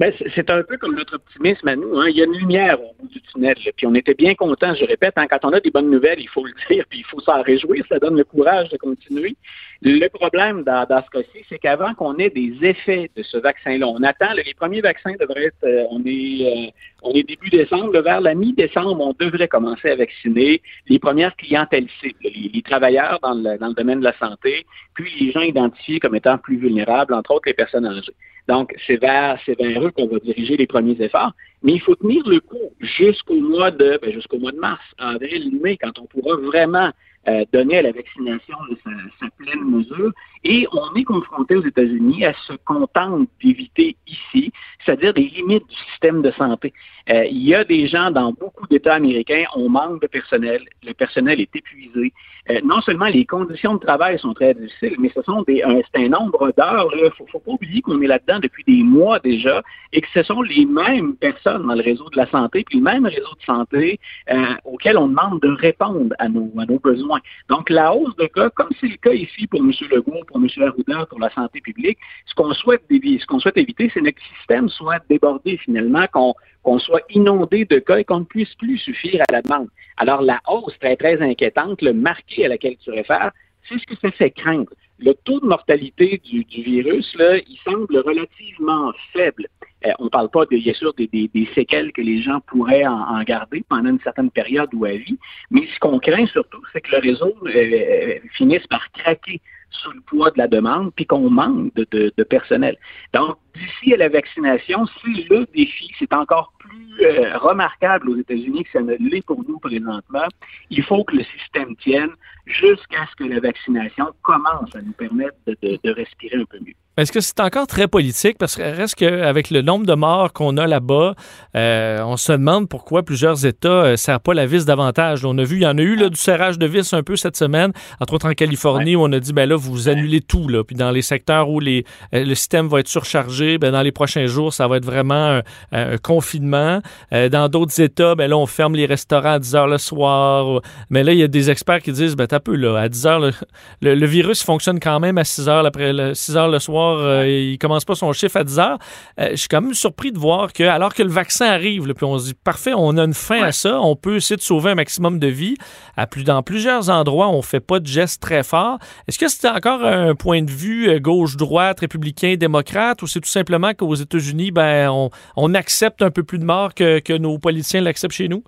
[0.00, 1.94] Ben, c'est- un peu comme notre optimisme à nous.
[2.00, 2.08] Hein.
[2.08, 3.54] Il y a une lumière au bout du tunnel.
[3.66, 3.70] là.
[3.76, 6.28] Puis on était bien contents, je répète, hein, quand on a des bonnes nouvelles, il
[6.28, 9.36] faut le dire, puis il faut s'en réjouir, ça donne le courage de continuer.
[9.82, 13.86] Le problème dans, dans ce cas-ci, c'est qu'avant qu'on ait des effets de ce vaccin-là,
[13.88, 16.70] on attend, les premiers vaccins devraient être, euh, on est, euh,
[17.02, 21.88] on est début décembre, vers la mi-décembre, on devrait commencer à vacciner les premières clientèles
[21.98, 25.40] cibles, les, les travailleurs dans le, dans le domaine de la santé, puis les gens
[25.40, 28.12] identifiés comme étant plus vulnérables, entre autres les personnes âgées.
[28.48, 31.32] Donc, c'est vers, vers eux qu'on va diriger les premiers efforts.
[31.62, 35.58] Mais il faut tenir le coup jusqu'au mois de, ben, jusqu'au mois de mars, avril,
[35.62, 36.90] mai, quand on pourra vraiment
[37.28, 40.12] euh, donner à la vaccination sa, sa, pleine mesure.
[40.42, 44.52] Et on est confronté aux États-Unis à se contenter d'éviter ici,
[44.84, 46.72] c'est-à-dire des limites du système de santé.
[47.10, 50.94] Euh, il y a des gens dans beaucoup d'États américains, on manque de personnel, le
[50.94, 52.12] personnel est épuisé.
[52.48, 55.80] Euh, non seulement les conditions de travail sont très difficiles, mais ce sont des, un,
[55.94, 56.88] un nombre d'heures.
[56.96, 60.08] Il ne faut, faut, pas oublier qu'on est là-dedans depuis des mois déjà et que
[60.14, 63.34] ce sont les mêmes personnes dans le réseau de la santé, puis le même réseau
[63.38, 67.09] de santé euh, auquel on demande de répondre à nos, à nos besoins.
[67.48, 69.72] Donc, la hausse de cas, comme c'est le cas ici pour M.
[69.90, 70.48] Legault, pour M.
[70.62, 75.56] Arruda, pour la santé publique, ce qu'on souhaite, éviter, c'est que notre système soit débordé
[75.58, 79.40] finalement, qu'on qu'on soit inondé de cas et qu'on ne puisse plus suffire à la
[79.40, 79.68] demande.
[79.96, 83.32] Alors, la hausse très, très inquiétante, le marqué à laquelle tu réfères,
[83.68, 84.70] c'est ce que ça fait craindre.
[84.98, 89.46] Le taux de mortalité du, du virus, là, il semble relativement faible.
[89.86, 93.22] Euh, on ne parle pas, de, bien sûr, des, séquelles que les gens pourraient en,
[93.22, 95.18] garder pendant une certaine période ou à vie,
[95.50, 99.40] mais ce qu'on craint surtout, c'est que le réseau euh, euh finisse par craquer
[99.70, 102.76] sous le poids de la demande, puis qu'on manque de, de, de, personnel.
[103.14, 105.90] Donc, d'ici à la vaccination, c'est le défi.
[105.98, 110.26] C'est encore plus euh, remarquable aux États-Unis que ça ne l'est pour nous présentement.
[110.70, 112.10] Il faut que le système tienne
[112.46, 116.58] jusqu'à ce que la vaccination commence à nous permettre de, de, de respirer un peu
[116.58, 116.74] mieux.
[116.96, 118.36] Est-ce que c'est encore très politique?
[118.36, 121.14] Parce que reste qu'avec le nombre de morts qu'on a là-bas,
[121.56, 125.24] euh, on se demande pourquoi plusieurs États ne euh, serrent pas la vis davantage.
[125.24, 127.16] On a vu, il y en a eu là, du serrage de vis un peu
[127.16, 129.02] cette semaine, entre autres en Californie, ouais.
[129.02, 130.46] où on a dit, ben là, vous annulez tout.
[130.48, 130.62] Là.
[130.62, 133.92] Puis dans les secteurs où les, euh, le système va être surchargé, ben dans les
[133.92, 136.80] prochains jours, ça va être vraiment un, un confinement.
[137.12, 140.60] Euh, dans d'autres États, ben là, on ferme les restaurants à 10 heures le soir.
[140.90, 143.06] Mais là, il y a des experts qui disent, ben t'as peu, là, à 10
[143.06, 143.32] heures, le,
[143.80, 146.98] le, le, virus fonctionne quand même à 6 heures, après, le, 6 heures le soir
[147.00, 148.78] euh, il commence pas son chiffre à 10 heures.
[149.18, 151.94] Euh, je suis quand même surpris de voir que, alors que le vaccin arrive, là,
[151.94, 153.48] puis on se dit, parfait, on a une fin ouais.
[153.48, 155.56] à ça, on peut essayer de sauver un maximum de vies.
[155.96, 158.78] À plus, dans plusieurs endroits, on fait pas de gestes très forts.
[159.06, 163.28] Est-ce que c'est encore un point de vue euh, gauche-droite, républicain, démocrate, ou c'est tout
[163.30, 164.90] simplement qu'aux États-Unis, ben,
[165.36, 168.42] on, accepte un peu plus de morts que, nos politiciens l'acceptent chez nous?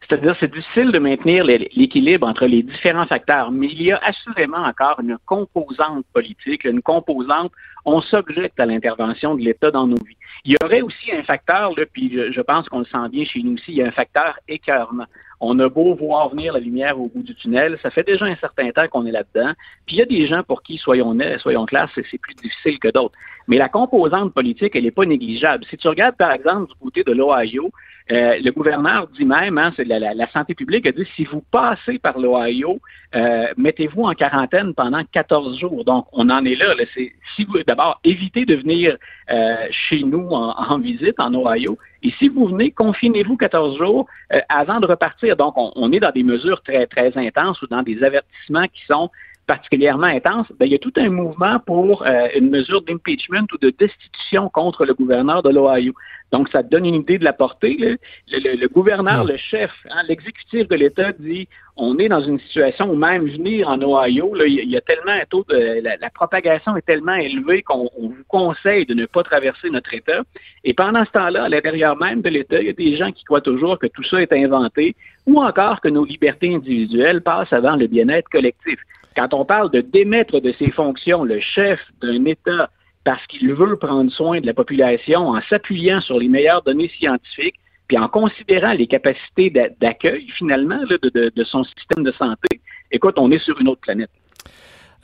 [0.00, 4.58] C'est-à-dire, c'est difficile de maintenir l'équilibre entre les différents facteurs, mais il y a assurément
[4.58, 7.50] encore une composante politique, une composante,
[7.84, 10.16] on s'objecte à l'intervention de l'État dans nos vies.
[10.44, 13.42] Il y aurait aussi un facteur, puis je, je pense qu'on le sent bien chez
[13.42, 15.06] nous aussi, il y a un facteur écœurement.
[15.40, 18.36] On a beau voir venir la lumière au bout du tunnel, ça fait déjà un
[18.36, 19.52] certain temps qu'on est là-dedans.
[19.86, 22.88] Puis il y a des gens pour qui, soyons, soyons clairs, c'est plus difficile que
[22.88, 23.14] d'autres.
[23.48, 25.64] Mais la composante politique, elle n'est pas négligeable.
[25.70, 27.70] Si tu regardes, par exemple, du côté de l'Ohio,
[28.12, 31.24] euh, le gouverneur dit même, hein, c'est la, la, la, santé publique a dit, si
[31.24, 32.78] vous passez par l'Ohio,
[33.16, 35.84] euh, mettez-vous en quarantaine pendant 14 jours.
[35.84, 36.74] Donc, on en est là.
[36.74, 38.96] là si vous, d'abord, évitez de venir
[39.30, 41.78] euh, chez nous en, en, visite en Ohio.
[42.04, 45.36] Et si vous venez, confinez-vous 14 jours euh, avant de repartir.
[45.36, 48.84] Donc, on, on, est dans des mesures très, très intenses ou dans des avertissements qui
[48.86, 49.10] sont
[49.46, 50.46] particulièrement intenses.
[50.58, 54.48] Ben, il y a tout un mouvement pour euh, une mesure d'impeachment ou de destitution
[54.48, 55.92] contre le gouverneur de l'Ohio.
[56.32, 57.76] Donc, ça donne une idée de la portée.
[57.78, 57.98] Le,
[58.32, 62.90] le, le gouverneur, le chef, hein, l'exécutif de l'État dit on est dans une situation
[62.90, 66.10] où même venir en Ohio, là, il y a tellement un taux de la, la
[66.10, 70.22] propagation est tellement élevée qu'on vous conseille de ne pas traverser notre État.
[70.64, 73.24] Et pendant ce temps-là, à l'intérieur même de l'État, il y a des gens qui
[73.24, 77.76] croient toujours que tout ça est inventé ou encore que nos libertés individuelles passent avant
[77.76, 78.78] le bien-être collectif.
[79.16, 82.70] Quand on parle de démettre de ses fonctions le chef d'un État
[83.04, 87.54] parce qu'il veut prendre soin de la population en s'appuyant sur les meilleures données scientifiques,
[87.88, 89.50] puis en considérant les capacités
[89.80, 93.68] d'accueil finalement là, de, de, de, son système de santé, écoute, on est sur une
[93.68, 94.10] autre planète.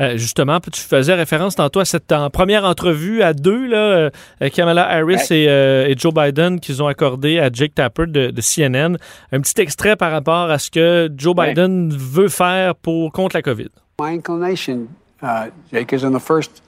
[0.00, 4.48] Euh, justement, tu faisais référence tantôt à cette en, première entrevue à deux, là, euh,
[4.52, 8.40] Kamala Harris et, euh, et, Joe Biden qu'ils ont accordé à Jake Tapper de, de,
[8.40, 8.96] CNN.
[9.30, 11.98] Un petit extrait par rapport à ce que Joe Biden ouais.
[11.98, 13.68] veut faire pour contre la COVID.
[14.02, 16.60] My inclination, uh, Jake, is in the first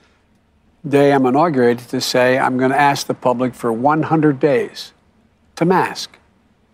[0.87, 4.93] day I'm inaugurated to say I'm going to ask the public for 100 days
[5.57, 6.17] to mask.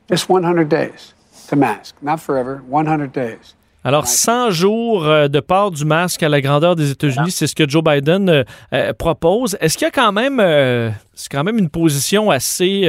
[0.07, 1.15] Just 100 days
[1.47, 1.95] to mask.
[2.03, 3.55] Not forever, 100 days.
[3.83, 7.55] Alors, 100 jours euh, de port du masque à la grandeur des États-Unis, c'est ce
[7.55, 9.57] que Joe Biden euh, euh, propose.
[9.61, 12.81] Est-ce qu'il y a quand même, euh, c'est quand même une position assez,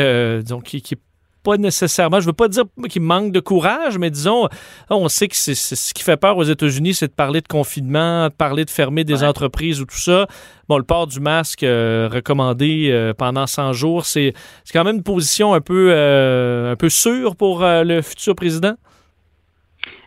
[0.42, 0.96] disons, qui, qui,
[1.42, 4.48] pas nécessairement, je veux pas dire qu'il manque de courage, mais disons,
[4.90, 8.28] on sait que c'est ce qui fait peur aux États-Unis, c'est de parler de confinement,
[8.28, 10.26] de parler de fermer des entreprises ou tout ça.
[10.68, 14.32] Bon, le port du masque euh, recommandé euh, pendant 100 jours, c'est
[14.72, 18.74] quand même une position un peu, euh, un peu sûre pour le futur président?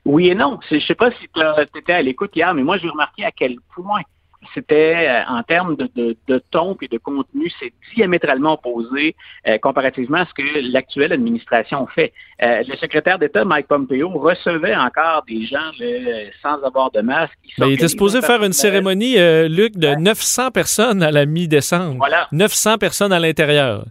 [0.05, 0.59] Oui et non.
[0.69, 3.57] Je sais pas si tu étais à l'écoute hier, mais moi, j'ai remarqué à quel
[3.75, 4.01] point
[4.53, 9.15] c'était euh, en termes de, de, ton et de contenu, c'est diamétralement opposé
[9.47, 12.13] euh, comparativement à ce que l'actuelle administration fait.
[12.41, 15.71] Euh, le secrétaire d'État, Mike Pompeo, recevait encore des gens
[16.41, 17.37] sans avoir de masque.
[17.57, 19.15] il était supposé faire une cérémonie,
[19.47, 21.97] Luc, de 900 personnes à la mi-décembre.
[21.97, 22.27] Voilà.
[22.31, 23.85] 900 personnes à l'intérieur.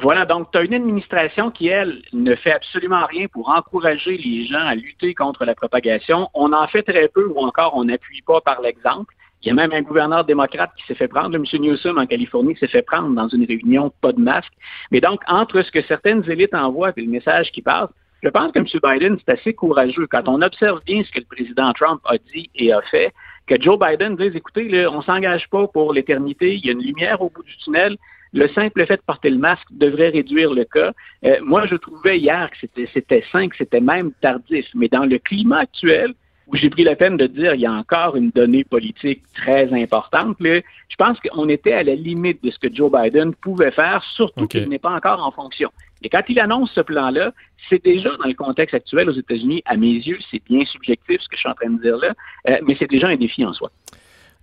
[0.00, 4.46] Voilà, donc tu as une administration qui, elle, ne fait absolument rien pour encourager les
[4.46, 6.28] gens à lutter contre la propagation.
[6.34, 9.12] On en fait très peu ou encore on n'appuie pas par l'exemple.
[9.42, 11.44] Il y a même un gouverneur démocrate qui s'est fait prendre, M.
[11.60, 14.52] Newsom en Californie, s'est fait prendre dans une réunion, pas de masque.
[14.90, 17.90] Mais donc, entre ce que certaines élites envoient et le message qui passe,
[18.22, 18.66] je pense que M.
[18.82, 20.08] Biden, c'est assez courageux.
[20.10, 23.12] Quand on observe bien ce que le président Trump a dit et a fait,
[23.46, 26.82] que Joe Biden dise, écoutez, là, on s'engage pas pour l'éternité, il y a une
[26.82, 27.96] lumière au bout du tunnel,
[28.32, 30.92] le simple fait de porter le masque devrait réduire le cas.
[31.24, 34.66] Euh, moi, je trouvais hier que c'était sain, que c'était même tardif.
[34.74, 36.12] Mais dans le climat actuel,
[36.48, 39.72] où j'ai pris la peine de dire il y a encore une donnée politique très
[39.72, 40.36] importante.
[40.40, 44.46] je pense qu'on était à la limite de ce que Joe Biden pouvait faire, surtout
[44.46, 45.70] qu'il n'est pas encore en fonction.
[46.02, 47.32] Et quand il annonce ce plan-là,
[47.68, 51.28] c'est déjà dans le contexte actuel aux États-Unis, à mes yeux, c'est bien subjectif ce
[51.28, 52.14] que je suis en train de dire là,
[52.48, 53.70] euh, mais c'est déjà un défi en soi.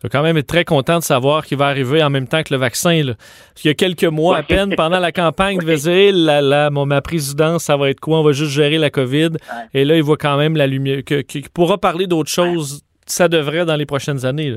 [0.04, 2.54] Je quand même être très content de savoir qu'il va arriver en même temps que
[2.54, 3.02] le vaccin.
[3.04, 3.14] Là.
[3.16, 6.70] Parce qu'il y a quelques mois à peine, pendant la campagne, il disait là, là,
[6.70, 8.20] ma présidence, ça va être quoi?
[8.20, 9.30] On va juste gérer la COVID.
[9.74, 11.04] Et là, il voit quand même la lumière.
[11.04, 14.56] Qu'il pourra parler d'autre chose, ça devrait dans les prochaines années.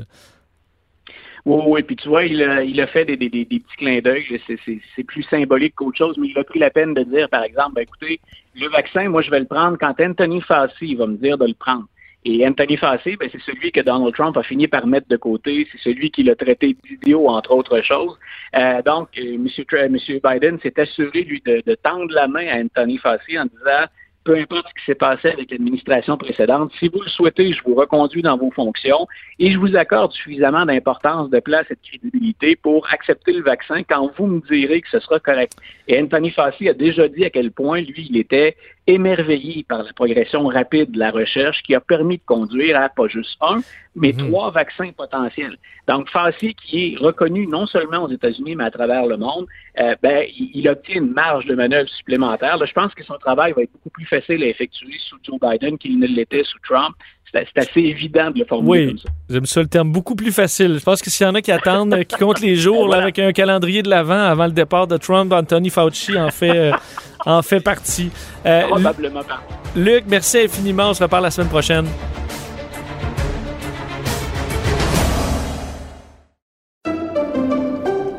[1.45, 3.99] Oui, oui, puis tu vois, il a, il a fait des, des, des, petits clins
[4.01, 4.25] d'œil.
[4.47, 7.73] C'est plus symbolique qu'autre chose, mais il a pris la peine de dire, par exemple,
[7.75, 8.19] ben, écoutez,
[8.55, 11.53] le vaccin, moi, je vais le prendre quand Anthony Fassi va me dire de le
[11.53, 11.85] prendre.
[12.25, 15.67] Et Anthony Fassi, ben, c'est celui que Donald Trump a fini par mettre de côté.
[15.71, 18.17] C'est celui qui l'a traité d'idiot, entre autres choses.
[18.55, 19.97] Euh, donc, euh, M.
[20.23, 23.87] Biden s'est assuré, lui, de, de, tendre la main à Anthony Fassi en disant
[24.29, 27.73] peu importe ce qui s'est passé avec l'administration précédente, si vous le souhaitez, je vous
[27.73, 29.07] reconduis dans vos fonctions
[29.39, 33.81] et je vous accorde suffisamment d'importance, de place et de crédibilité pour accepter le vaccin
[33.83, 35.53] quand vous me direz que ce sera correct.
[35.87, 38.55] Et Anthony Fassi a déjà dit à quel point, lui, il était
[38.89, 43.07] émerveillé par la progression rapide de la recherche qui a permis de conduire à pas
[43.07, 43.61] juste un,
[43.95, 44.29] mais mhm.
[44.29, 45.57] trois vaccins potentiels.
[45.87, 49.45] Donc, Fassi, qui est reconnu non seulement aux États-Unis, mais à travers le monde,
[49.79, 52.57] euh, ben, il, obtient une marge de manœuvre supplémentaire.
[52.65, 55.77] je pense que son travail va être beaucoup plus facile à effectuer sous Joe Biden
[55.77, 56.95] qu'il ne l'était sous Trump
[57.31, 60.77] c'est assez évident de le formuler oui, J'aime ça le terme beaucoup plus facile.
[60.79, 63.31] Je pense que s'il y en a qui attendent, qui comptent les jours avec un
[63.31, 66.71] calendrier de l'avant avant le départ de Trump, Anthony Fauci en fait, euh,
[67.25, 68.11] en fait partie.
[68.45, 69.41] Euh, Probablement pas.
[69.75, 70.89] Luc, merci infiniment.
[70.89, 71.87] On se reparle la semaine prochaine.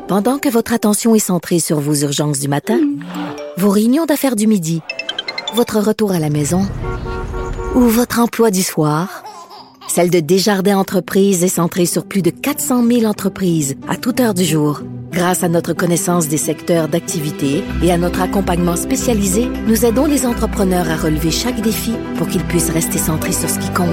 [0.07, 2.79] Pendant que votre attention est centrée sur vos urgences du matin,
[3.57, 4.81] vos réunions d'affaires du midi,
[5.53, 6.67] votre retour à la maison
[7.75, 9.23] ou votre emploi du soir,
[9.91, 14.33] celle de Desjardins Entreprises est centrée sur plus de 400 000 entreprises à toute heure
[14.33, 14.83] du jour.
[15.11, 20.25] Grâce à notre connaissance des secteurs d'activité et à notre accompagnement spécialisé, nous aidons les
[20.25, 23.89] entrepreneurs à relever chaque défi pour qu'ils puissent rester centrés sur ce qui compte,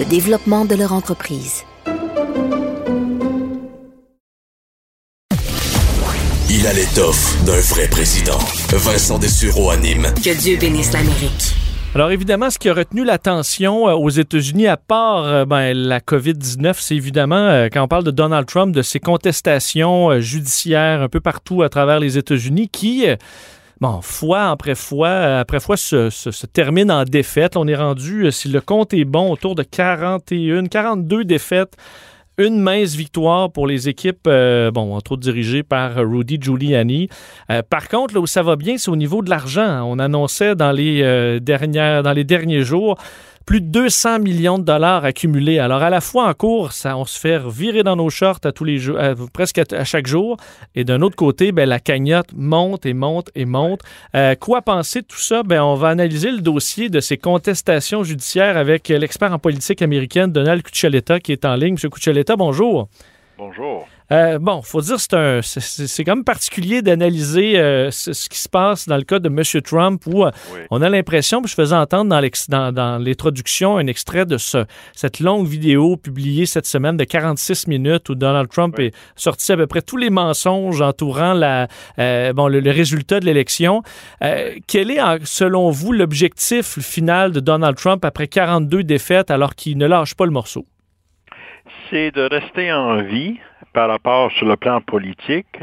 [0.00, 1.62] le développement de leur entreprise.
[6.50, 8.38] Il a l'étoffe d'un vrai président.
[8.70, 10.08] Vincent Dessureau anime.
[10.24, 11.54] Que Dieu bénisse l'Amérique.
[11.96, 15.98] Alors évidemment, ce qui a retenu l'attention euh, aux États-Unis, à part euh, ben, la
[15.98, 21.08] COVID-19, c'est évidemment, euh, quand on parle de Donald Trump, de ses contestations judiciaires un
[21.08, 23.06] peu partout à travers les États-Unis qui
[23.80, 27.56] bon, fois après fois, après fois, se, se, termine en défaite.
[27.56, 31.78] On est rendu, si le compte est bon, autour de 41, 42 défaites
[32.38, 37.08] une mince victoire pour les équipes, euh, bon, entre autres dirigées par Rudy Giuliani.
[37.50, 39.82] Euh, par contre, là où ça va bien, c'est au niveau de l'argent.
[39.86, 42.96] On annonçait dans les, euh, dernières, dans les derniers jours
[43.46, 45.60] plus de 200 millions de dollars accumulés.
[45.60, 48.50] Alors, à la fois en cours, ça, on se fait virer dans nos shorts à
[48.50, 48.98] tous les jours,
[49.32, 50.36] presque à, chaque jour.
[50.74, 53.82] Et d'un autre côté, ben, la cagnotte monte et monte et monte.
[54.16, 55.44] Euh, quoi penser de tout ça?
[55.44, 60.32] Ben, on va analyser le dossier de ces contestations judiciaires avec l'expert en politique américaine
[60.32, 61.74] Donald Cuccioletta qui est en ligne.
[61.74, 62.88] Monsieur Cuccioletta, bonjour.
[63.38, 63.86] Bonjour.
[64.12, 68.48] Euh, bon, faut dire c'est un c'est- quand même particulier d'analyser euh, ce, qui se
[68.48, 69.42] passe dans le cas de M.
[69.62, 70.30] Trump où euh,
[70.70, 72.20] on a l'impression, puis je faisais entendre dans
[72.72, 72.72] dans-
[73.76, 74.64] un extrait de ce,
[74.94, 79.56] cette longue vidéo publiée cette semaine de 46 minutes où Donald Trump est sorti à
[79.56, 81.66] peu près tous les mensonges entourant la
[82.32, 83.82] bon le, le résultat de l'élection.
[84.20, 89.86] Quel est selon vous l'objectif final de Donald Trump après 42 défaites alors qu'il ne
[89.86, 90.64] lâche pas le morceau?
[91.90, 93.38] c'est de rester en vie
[93.76, 95.58] par rapport sur le plan politique,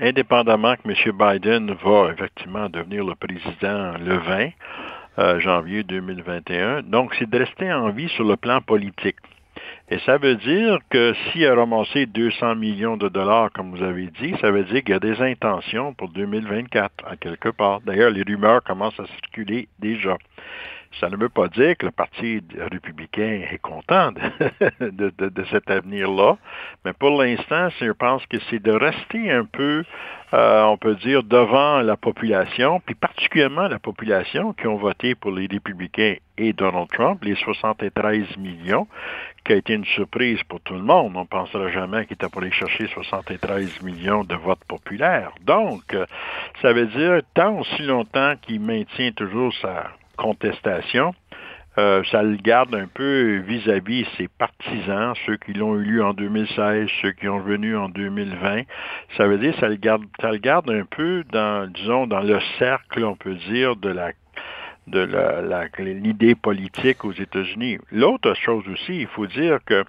[0.00, 1.12] indépendamment que M.
[1.18, 4.48] Biden va effectivement devenir le président le 20
[5.18, 6.84] euh, janvier 2021.
[6.84, 9.18] Donc, c'est de rester en vie sur le plan politique.
[9.90, 14.06] Et ça veut dire que s'il a ramassé 200 millions de dollars, comme vous avez
[14.18, 17.82] dit, ça veut dire qu'il y a des intentions pour 2024, à quelque part.
[17.82, 20.16] D'ailleurs, les rumeurs commencent à circuler déjà.
[21.00, 24.12] Ça ne veut pas dire que le Parti républicain est content
[24.80, 26.36] de, de- cet avenir-là,
[26.84, 29.84] mais pour l'instant, je pense que c'est de rester un peu,
[30.34, 35.30] euh, on peut dire, devant la population, puis particulièrement la population qui ont voté pour
[35.30, 38.86] les républicains et Donald Trump, les 73 millions,
[39.44, 41.12] qui a été une surprise pour tout le monde.
[41.16, 45.32] On ne pensera jamais qu'il était pour aller chercher 73 millions de votes populaires.
[45.42, 46.04] Donc, euh,
[46.60, 51.14] ça veut dire, tant aussi longtemps qu'il maintient toujours sa contestation,
[51.78, 56.88] euh, ça le garde un peu vis-à-vis ses partisans, ceux qui l'ont élu en 2016,
[57.00, 58.62] ceux qui ont venu en 2020.
[59.16, 62.40] Ça veut dire ça le garde, ça le garde un peu dans, disons, dans le
[62.58, 64.10] cercle, on peut dire, de la
[64.88, 67.78] de l'idée politique aux États-Unis.
[67.92, 69.84] L'autre chose aussi, il faut dire que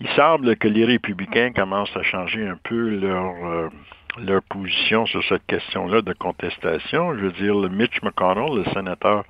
[0.00, 3.68] il semble que les républicains commencent à changer un peu leur euh,
[4.18, 7.14] leur position sur cette question-là de contestation.
[7.16, 9.24] Je veux dire, le Mitch McConnell, le sénateur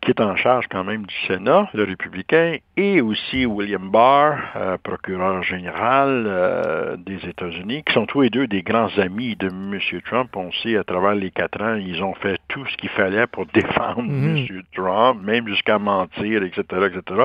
[0.00, 4.76] qui est en charge quand même du Sénat, le républicain, et aussi William Barr, euh,
[4.82, 9.78] procureur général euh, des États-Unis, qui sont tous les deux des grands amis de M.
[10.06, 10.30] Trump.
[10.36, 13.46] On sait, à travers les quatre ans, ils ont fait tout ce qu'il fallait pour
[13.52, 14.36] défendre Mhm.
[14.48, 14.62] M.
[14.74, 17.22] Trump, même jusqu'à mentir, etc., etc.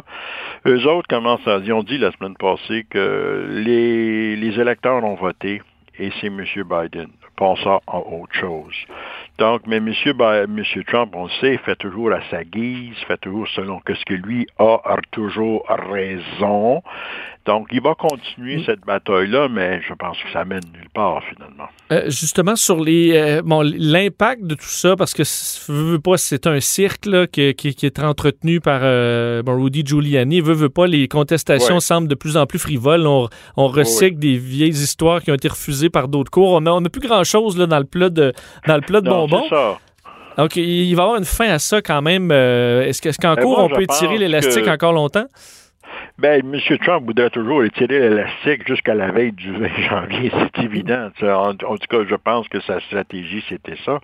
[0.66, 5.16] Eux autres commencent à dire, ont dit la semaine passée que les, les électeurs ont
[5.16, 5.62] voté
[6.00, 6.44] et c'est M.
[6.56, 7.10] Biden.
[7.36, 8.76] Pensant à autre chose.
[9.40, 9.92] Donc, mais M.
[10.88, 14.14] Trump, on le sait, fait toujours à sa guise, fait toujours selon que ce que
[14.14, 14.80] lui a
[15.12, 16.84] toujours raison.
[17.46, 21.66] Donc, il va continuer cette bataille-là, mais je pense que ça mène nulle part, finalement.
[21.92, 25.24] Euh, justement, sur les euh, bon, l'impact de tout ça, parce que
[25.70, 29.62] veux, veux pas, c'est un cirque là, qui, qui- qui est entretenu par euh, bon,
[29.62, 30.40] Rudy Giuliani.
[30.40, 31.80] Veut, veut pas, les contestations Ouais.
[31.82, 33.06] semblent de plus en plus frivoles.
[33.06, 33.28] On,
[33.58, 36.52] on recycle des vieilles histoires qui ont été refusées par d'autres cours.
[36.54, 38.32] On n'a on a plus grand-chose là, dans le plat de,
[38.68, 39.50] dans le plat de Non, bonbons.
[39.50, 39.80] ça.
[40.38, 42.32] Donc, il va y avoir une fin à ça quand même.
[42.32, 45.26] Est-ce que- est-ce qu'en Ben, cours, on peut étirer pense l'élastique que- encore longtemps?
[46.18, 46.78] Ben, M.
[46.80, 51.10] Trump voudrait toujours étirer l'élastique jusqu'à la veille du 20 janvier, c'est évident.
[51.22, 54.00] En, tout cas, je pense que sa stratégie, c'était ça.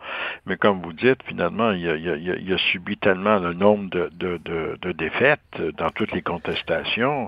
[0.46, 1.88] Mais comme vous dites, finalement, il
[2.54, 5.40] a, subi tellement le nombre de, de- de- de défaites
[5.78, 7.28] dans toutes les contestations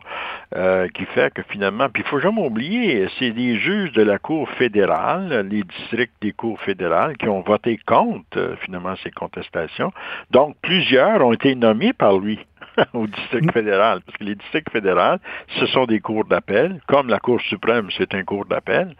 [0.55, 4.17] euh, qui fait que finalement, puis il faut jamais oublier, c'est des juges de la
[4.19, 9.91] Cour fédérale, les districts des cours fédérales, qui ont voté contre euh, finalement ces contestations.
[10.31, 12.39] Donc, plusieurs ont été nommés par lui
[12.93, 15.17] au district fédéral, parce que les districts fédéraux,
[15.59, 18.95] ce sont des cours d'appel, comme la Cour suprême, c'est un cours d'appel.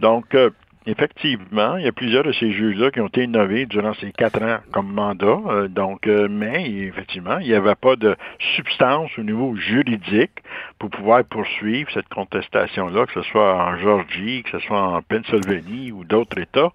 [0.00, 0.50] Donc, euh,
[0.86, 4.42] effectivement, il y a plusieurs de ces juges-là qui ont été nommés durant ces quatre
[4.42, 5.26] ans comme mandat.
[5.26, 8.16] euh, donc, euh, mais effectivement, il n'y avait pas de
[8.56, 10.42] substance au niveau juridique
[10.78, 15.92] pour pouvoir poursuivre cette contestation-là, que ce soit en Georgie, que ce soit en Pennsylvanie
[15.92, 16.72] ou d'autres États,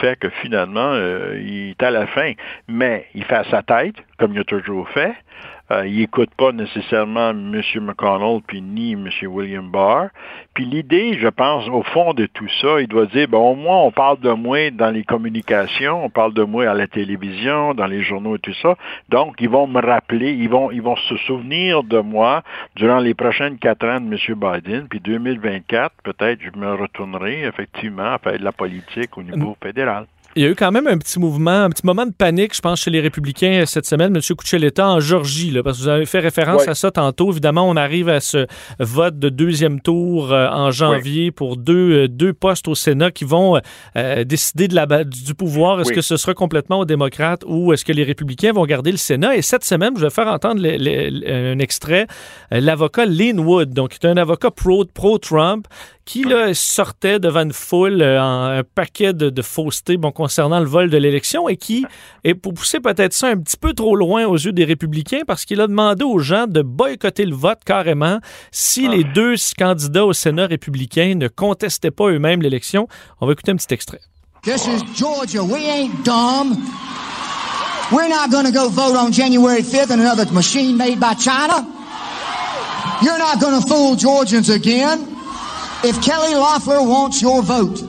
[0.00, 2.32] fait que finalement, euh, il est à la fin.
[2.68, 5.14] Mais il fait à sa tête, comme il a toujours fait.
[5.70, 7.60] Euh, il n'écoute pas nécessairement M.
[7.80, 9.08] McConnell puis ni M.
[9.24, 10.08] William Barr.
[10.54, 13.78] Puis l'idée, je pense, au fond de tout ça, il doit dire, bon, au moins,
[13.78, 17.86] on parle de moi dans les communications, on parle de moi à la télévision, dans
[17.86, 18.76] les journaux et tout ça.
[19.08, 22.42] Donc, ils vont me rappeler, ils vont, ils vont se souvenir de moi
[22.76, 24.34] durant les prochaines quatre ans de M.
[24.36, 24.86] Biden.
[24.88, 30.06] Puis 2024, peut-être, je me retournerai effectivement à faire de la politique au niveau fédéral.
[30.38, 32.60] Il y a eu quand même un petit mouvement, un petit moment de panique, je
[32.60, 34.20] pense, chez les Républicains euh, cette semaine, M.
[34.36, 37.30] Kucheleta en Georgie, là, parce que vous avez fait référence à ça tantôt.
[37.32, 38.46] Évidemment, on arrive à ce
[38.78, 43.24] vote de deuxième tour euh, en janvier pour deux, euh, deux postes au Sénat qui
[43.24, 43.58] vont
[43.96, 45.80] euh, décider de la, du pouvoir.
[45.80, 45.94] Est-ce Oui.
[45.94, 49.36] que ce sera complètement aux démocrates ou est-ce que les républicains vont garder le Sénat?
[49.38, 52.06] Et cette semaine, je vais faire entendre un extrait.
[52.50, 55.66] L'avocat Lynn Wood, donc qui est un avocat pro- pro-Trump,
[56.06, 60.60] qui là, sortait devant une foule euh, en un paquet de, de faussetés bon, concernant
[60.60, 61.84] le vol de l'élection et qui,
[62.22, 65.44] et pour pousser peut-être ça un petit peu trop loin aux yeux des républicains, parce
[65.44, 68.20] qu'il a demandé aux gens de boycotter le vote carrément
[68.52, 72.86] si les deux candidats au Sénat républicain ne contestaient pas eux-mêmes l'élection.
[73.20, 74.00] On va écouter un petit extrait.
[74.44, 75.42] This is Georgia.
[75.42, 76.56] We ain't dumb.
[77.90, 81.66] We're not going to go vote on January 5th in another machine made by China.
[83.02, 85.15] You're not going to fool Georgians again.
[85.88, 87.80] If Kelly Loeffler wants your vote,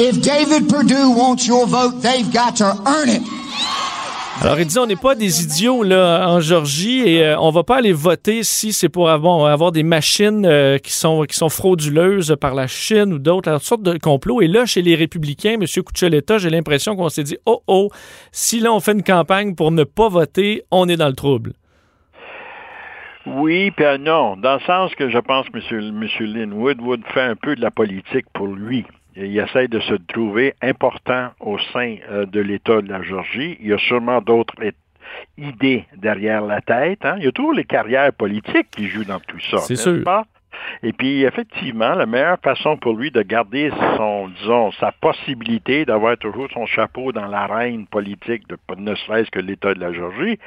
[0.00, 3.22] if David Perdue wants your vote, they've got to earn it.
[4.40, 7.64] Alors, il dit on n'est pas des idiots là, en Georgie et euh, on va
[7.64, 12.34] pas aller voter si c'est pour avoir, des machines euh, qui, sont, qui sont frauduleuses
[12.40, 14.40] par la Chine ou d'autres, sortes de complots.
[14.40, 15.66] Et là, chez les républicains, M.
[15.66, 17.90] Cuccioletta, j'ai l'impression qu'on s'est dit oh oh,
[18.32, 21.52] si là on fait une campagne pour ne pas voter, on est dans le trouble.
[23.26, 25.94] Oui, puis euh, non, dans le sens que je pense que M.
[25.94, 28.84] Monsieur Lynn Woodwood fait un peu de la politique pour lui.
[29.14, 33.58] Il essaie de se trouver important au sein euh, de l'État de la Georgie.
[33.60, 34.54] Il y a sûrement d'autres
[35.36, 37.04] idées derrière la tête.
[37.04, 37.16] Hein.
[37.18, 39.58] Il y a toujours les carrières politiques qui jouent dans tout ça.
[39.58, 40.02] C'est sûr.
[40.02, 40.24] Pas?
[40.82, 46.16] Et puis, effectivement, la meilleure façon pour lui de garder son, disons, sa possibilité d'avoir
[46.16, 50.38] toujours son chapeau dans l'arène politique, de, ne serait-ce que l'État de la Géorgie,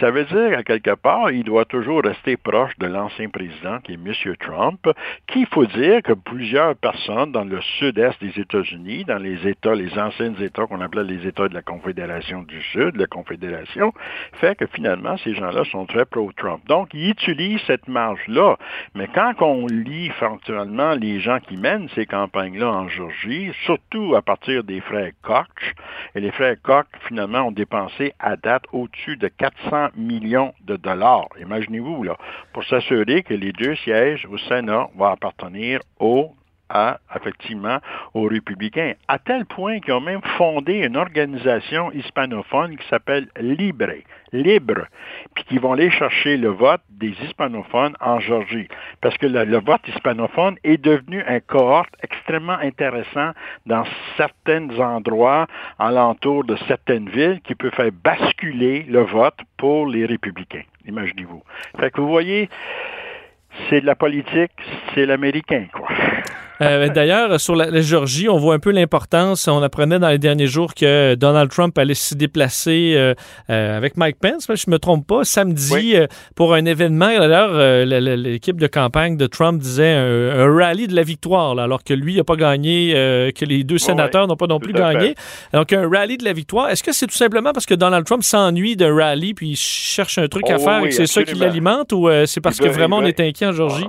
[0.00, 3.92] ça veut dire, à quelque part, il doit toujours rester proche de l'ancien président, qui
[3.92, 4.12] est M.
[4.40, 4.88] Trump,
[5.26, 9.98] qui, faut dire que plusieurs personnes dans le sud-est des États-Unis, dans les États, les
[9.98, 13.92] anciens États qu'on appelait les États de la Confédération du Sud, la Confédération,
[14.34, 16.60] fait que finalement, ces gens-là sont très pro-Trump.
[16.66, 18.56] Donc, il utilise cette marge-là.
[18.94, 19.34] Mais quand
[19.66, 25.12] lit factuellement les gens qui mènent ces campagnes-là en Georgie, surtout à partir des frères
[25.22, 25.74] Koch.
[26.14, 31.28] Et les frères Koch, finalement, ont dépensé à date au-dessus de 400 millions de dollars.
[31.40, 32.16] Imaginez-vous, là,
[32.52, 36.32] pour s'assurer que les deux sièges au Sénat vont appartenir aux
[36.68, 37.78] à, effectivement,
[38.14, 43.92] aux républicains, à tel point qu'ils ont même fondé une organisation hispanophone qui s'appelle Libre,
[44.32, 44.86] Libre,
[45.34, 48.68] puis qui vont aller chercher le vote des hispanophones en Georgie.
[49.00, 53.32] Parce que le, le vote hispanophone est devenu un cohorte extrêmement intéressant
[53.66, 53.84] dans
[54.16, 55.46] certains endroits
[55.78, 60.64] alentour de certaines villes qui peut faire basculer le vote pour les républicains.
[60.86, 61.42] Imaginez-vous.
[61.78, 62.48] Fait que vous voyez,
[63.68, 64.52] c'est de la politique,
[64.94, 65.88] c'est l'américain, quoi.
[66.60, 69.46] Euh, D'ailleurs, sur la, la, Géorgie, on voit un peu l'importance.
[69.48, 73.14] On apprenait dans les derniers jours que Donald Trump allait se déplacer euh,
[73.50, 75.92] euh, avec Mike Pence, mais je me trompe pas, samedi Oui.
[75.96, 77.06] euh, pour un événement.
[77.16, 77.84] D'ailleurs, euh,
[78.16, 81.94] l'équipe de campagne de Trump disait un, un rallye de la victoire, là, alors que
[81.94, 85.14] lui n'a pas gagné, euh, que les deux sénateurs n'ont pas non plus à gagné.
[85.52, 86.70] Donc, un rallye de la victoire.
[86.70, 90.18] Est-ce que c'est tout simplement parce que Donald Trump s'ennuie d'un rallye puis il cherche
[90.18, 92.56] un truc à Oh faire oui, et que c'est ça qui l'alimente ou c'est parce
[92.58, 93.86] Il que veut- vraiment il on veut- est inquiet en Georgie?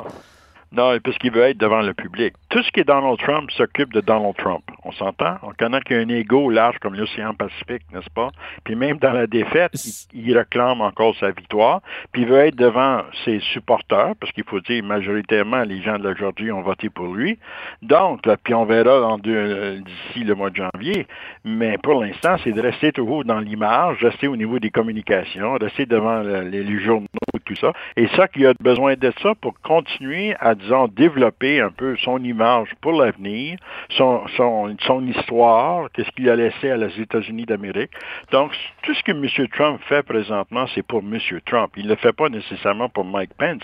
[0.71, 2.33] Non, parce qu'il veut être devant le public.
[2.49, 4.63] Tout ce qui est Donald Trump s'occupe de Donald Trump.
[4.83, 5.37] On s'entend?
[5.41, 8.29] On connaît qu'il y a un ego large comme l'océan Pacifique, n'est-ce pas?
[8.63, 9.71] Puis même dans la défaite,
[10.13, 11.81] il, il réclame encore sa victoire.
[12.11, 16.07] Puis il veut être devant ses supporters, parce qu'il faut dire majoritairement les gens de
[16.07, 17.39] la Georgie ont voté pour lui.
[17.81, 21.07] Donc, là, puis on verra euh, d'ici le mois de janvier.
[21.45, 25.87] Mais pour l'instant, c'est de rester toujours dans l'image, rester au niveau des communications, rester
[25.87, 27.73] devant le- les, les journaux et tout ça.
[27.95, 32.23] Et ça qu'il a besoin de ça pour continuer à, disons, développer un peu son
[32.23, 33.57] image pour l'avenir,
[33.89, 37.91] son, son, histoire, qu'est-ce qu'il a laissé à les États-Unis d'Amérique.
[38.31, 38.51] Donc,
[38.83, 39.47] tout ce que M.
[39.49, 41.17] Trump fait présentement, c'est pour M.
[41.45, 41.71] Trump.
[41.77, 43.63] Il ne le fait pas nécessairement pour Mike Pence.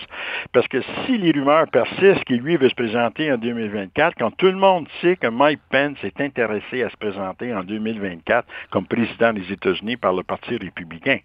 [0.52, 4.46] Parce que si les rumeurs persistent qu'il lui veut se présenter en 2024, quand tout
[4.46, 9.32] le monde sait que Mike Pence est intéressé à se présenter en 2024 comme président
[9.32, 11.18] des États-Unis par le Parti républicain.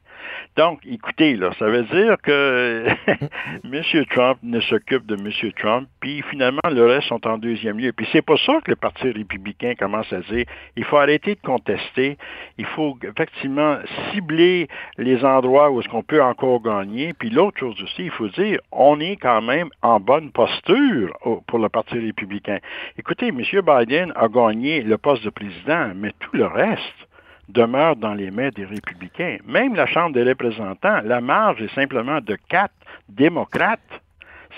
[0.55, 2.85] Donc, écoutez, là, ça veut dire que
[3.63, 4.05] M.
[4.09, 5.51] Trump ne s'occupe de M.
[5.61, 7.93] Trump, puis finalement, le reste sont en deuxième lieu.
[7.93, 10.45] Puis c'est pour ça que le Parti républicain commence à dire,
[10.75, 12.17] il faut arrêter de contester,
[12.57, 13.77] il faut effectivement
[14.11, 17.13] cibler les endroits où est-ce qu'on peut encore gagner.
[17.13, 21.15] Puis l'autre chose aussi, il faut dire, on est quand même en bonne posture
[21.47, 22.57] pour le Parti républicain.
[22.97, 23.37] Écoutez, M.
[23.39, 27.07] Biden a gagné le poste de président, mais tout le reste
[27.49, 29.37] demeure dans les mains des républicains.
[29.45, 32.73] Même la Chambre des représentants, la marge est simplement de quatre
[33.09, 34.01] démocrates.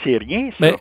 [0.03, 0.75] C'est rien, ça.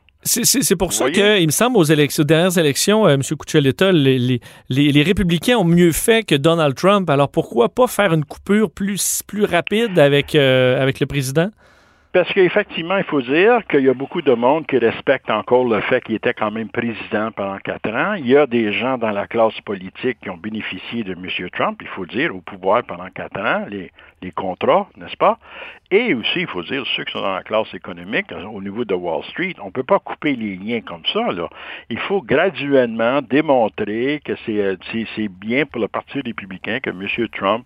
[0.63, 1.15] C'est- pour ça voyez?
[1.15, 3.23] que, il me semble, aux, élections, aux dernières élections, euh, M.
[3.23, 7.09] Cuccioletta, les, les, les- les républicains ont mieux fait que Donald Trump.
[7.11, 11.51] Alors pourquoi pas faire une coupure plus, plus rapide avec, euh, avec le président?
[12.13, 15.81] Parce qu'effectivement, il faut dire qu'il y a beaucoup de monde qui respecte encore le
[15.81, 18.13] fait qu'il était quand même président pendant quatre ans.
[18.13, 21.49] Il y a des gens dans la classe politique qui ont bénéficié de M.
[21.53, 23.91] Trump, il faut dire, au pouvoir pendant quatre ans, les,
[24.33, 25.39] contrats, n'est-ce pas?
[25.91, 28.95] Et aussi, il faut dire, ceux qui sont dans la classe économique, au niveau de
[28.95, 31.33] Wall Street, on ne peut pas couper les liens comme ça.
[31.33, 31.49] Là.
[31.89, 34.77] Il faut graduellement démontrer que c'est,
[35.17, 37.07] c'est bien pour le Parti républicain que M.
[37.33, 37.65] Trump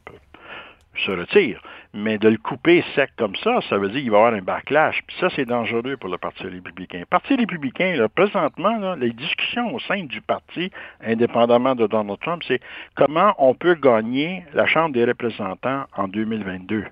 [1.00, 1.62] se retire.
[1.94, 4.42] Mais de le couper sec comme ça, ça veut dire qu'il va y avoir un
[4.42, 5.02] backlash.
[5.06, 7.00] Puis ça, c'est dangereux pour le Parti républicain.
[7.00, 10.70] Le Parti républicain, là, présentement, les discussions au sein du parti,
[11.04, 12.60] indépendamment de Donald Trump, c'est
[12.94, 16.84] comment on peut gagner la Chambre des représentants en 2022.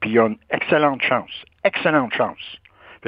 [0.00, 2.58] Puis il y a une excellente chance, excellente chance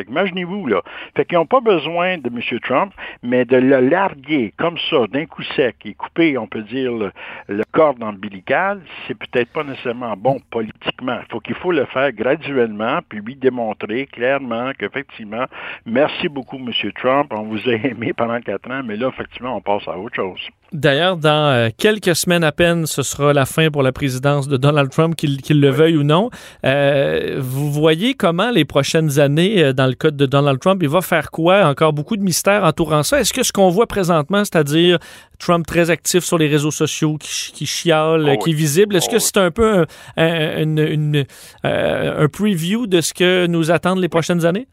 [0.02, 0.82] fait imaginez-vous, là.
[1.16, 2.40] Fait qu'ils n'ont pas besoin de M.
[2.60, 2.92] Trump,
[3.22, 7.12] mais de le larguer comme ça, d'un coup sec, et couper, on peut dire, le,
[7.48, 11.18] le corde ombilical, c'est peut-être pas nécessairement bon politiquement.
[11.22, 15.44] Il faut qu'il faut le faire graduellement, puis lui démontrer clairement qu'effectivement,
[15.86, 16.70] merci beaucoup, M.
[16.94, 20.16] Trump, on vous a aimé pendant quatre ans, mais là, effectivement, on passe à autre
[20.16, 20.40] chose.
[20.72, 24.56] D'ailleurs, dans euh, quelques semaines à peine, ce sera la fin pour la présidence de
[24.56, 26.30] Donald Trump, qu'il le veuille ou non.
[26.64, 30.88] Euh, vous voyez comment les prochaines années, euh, dans le cas de Donald Trump, il
[30.88, 31.66] va faire quoi?
[31.66, 33.20] Encore beaucoup de mystères entourant ça.
[33.20, 34.98] Est-ce que ce qu'on voit présentement, c'est-à-dire
[35.38, 39.06] Trump très actif sur les réseaux sociaux, qui, qui chiale, Oh qui est visible, est-ce
[39.08, 39.20] Oh que oui.
[39.22, 39.86] c'est un peu un,
[40.16, 41.24] un- une- une,
[41.64, 44.66] euh, un preview de ce que nous attendent les prochaines années?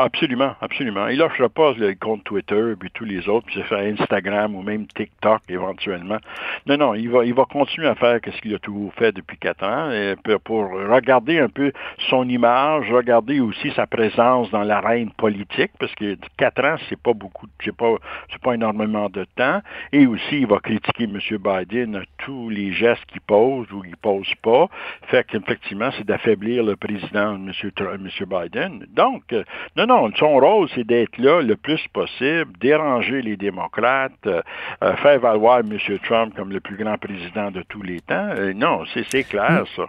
[0.00, 1.08] Absolument, absolument.
[1.08, 4.86] Il lâchera pas le compte Twitter puis tous les autres, puis faire Instagram ou même
[4.86, 6.18] TikTok éventuellement.
[6.66, 9.36] Non, non, il va, il va continuer à faire ce qu'il a toujours fait depuis
[9.38, 11.72] quatre ans et pour, regarder un peu
[12.10, 17.12] son image, regarder aussi sa présence dans l'arène politique, parce que quatre ans, c'est pas
[17.12, 17.96] beaucoup, c'est pas,
[18.30, 19.62] c'est pas énormément de temps.
[19.90, 21.18] Et aussi, il va critiquer M.
[21.38, 24.68] Biden à tous les gestes qu'il pose ou qu'il pose pas.
[25.08, 27.50] Fait qu'effectivement, c'est d'affaiblir le président, M.
[27.50, 28.08] M.
[28.28, 28.86] Biden.
[28.94, 29.34] Donc,
[29.76, 34.42] non, non, son rôle, c'est d'être là le plus possible, déranger les démocrates, euh,
[34.84, 35.78] euh, faire valoir M.
[36.04, 38.28] Trump comme le plus grand président de tous les temps.
[38.36, 39.84] Euh, non, c'est c'est clair, ça.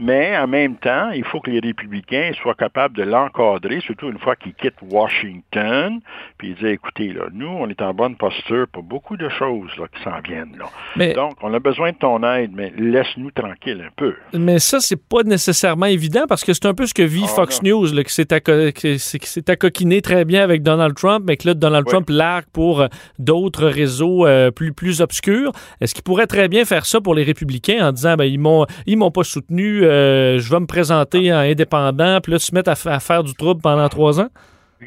[0.00, 4.18] Mais en même temps, il faut que les républicains soient capables de l'encadrer, surtout une
[4.18, 6.00] fois qu'il quitte Washington,
[6.38, 9.70] puis il dit, écoutez, là, nous, on est en bonne posture pour beaucoup de choses
[9.78, 10.56] là, qui s'en viennent.
[10.58, 10.66] Là.
[10.96, 14.14] Mais- Donc, on a besoin de ton aide, mais laisse-nous tranquille un peu.
[14.32, 17.28] Mais ça, c'est pas nécessairement évident parce que c'est un peu ce que vit Ah,
[17.36, 17.70] Fox non.
[17.80, 21.86] News, là, qui s'est s'est accoquiné très bien avec Donald Trump, mais que là, Donald.
[21.86, 22.86] Trump largue pour euh,
[23.18, 25.52] d'autres réseaux euh, plus, plus obscurs.
[25.80, 28.64] Est-ce qu'il pourrait très bien faire ça pour les républicains en disant, ben, ils m'ont,
[28.86, 32.70] ils m'ont pas soutenu, euh, je vais me présenter en indépendant, puis là, se mettre
[32.70, 34.28] à, à faire du trouble pendant trois ans?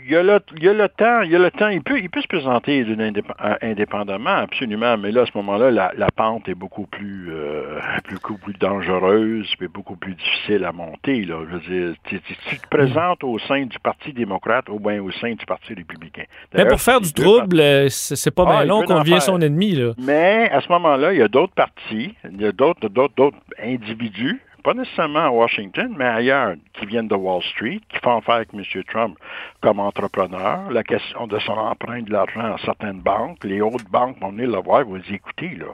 [0.05, 1.67] Il y, a le, il y a le temps, il y a le temps.
[1.69, 5.91] Il peut, il peut se présenter euh, indépendamment, absolument, mais là, à ce moment-là, la,
[5.97, 7.79] la pente est beaucoup plus, euh,
[8.11, 11.25] beaucoup plus dangereuse, puis beaucoup plus difficile à monter.
[11.25, 11.35] Là.
[11.49, 15.01] Je veux dire, tu, tu- tu te présentes au sein du Parti démocrate ou bien
[15.01, 16.23] au sein du Parti républicain.
[16.53, 19.21] Mais pour faire du trouble, euh, c'est pas Ah, bien il long qu'on en devient
[19.21, 19.93] son ennemi, là.
[19.97, 23.37] mais à ce moment-là, il y a d'autres partis, il y a d'autres, d'autres, d'autres
[23.63, 28.35] individus, pas nécessairement à Washington, mais ailleurs, qui viennent de Wall Street, qui font affaire
[28.35, 28.63] avec M.
[28.83, 29.17] Trump
[29.61, 30.69] comme entrepreneur.
[30.71, 34.49] La question de son empreinte de l'argent à certaines banques, les autres banques vont venir
[34.49, 35.67] le voir et vont dire, écoutez, là,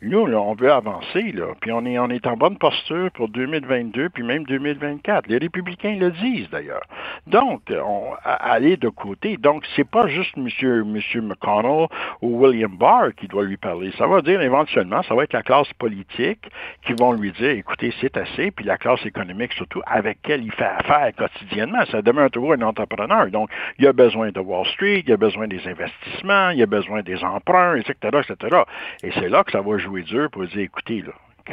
[0.00, 3.28] nous, là, on veut avancer, là, puis on est, on est en bonne posture pour
[3.28, 5.26] 2022, puis même 2024.
[5.26, 6.84] Les républicains le disent, d'ailleurs.
[7.26, 9.36] Donc, on, aller de côté.
[9.36, 10.48] Donc, c'est pas juste M.
[10.84, 11.88] Monsieur, McConnell
[12.22, 13.92] ou William Barr qui doit lui parler.
[13.98, 16.48] Ça va dire éventuellement, ça va être la classe politique
[16.86, 20.52] qui vont lui dire, écoutez, c'est assez, puis la classe économique surtout avec laquelle il
[20.52, 21.84] fait affaire quotidiennement.
[21.90, 23.26] Ça demeure toujours un entrepreneur.
[23.28, 27.02] Donc, il a besoin de Wall Street, il a besoin des investissements, il a besoin
[27.02, 28.62] des emprunts, etc., etc.
[29.02, 31.12] Et c'est là que ça va jouer dur pour dire, écoutez, là,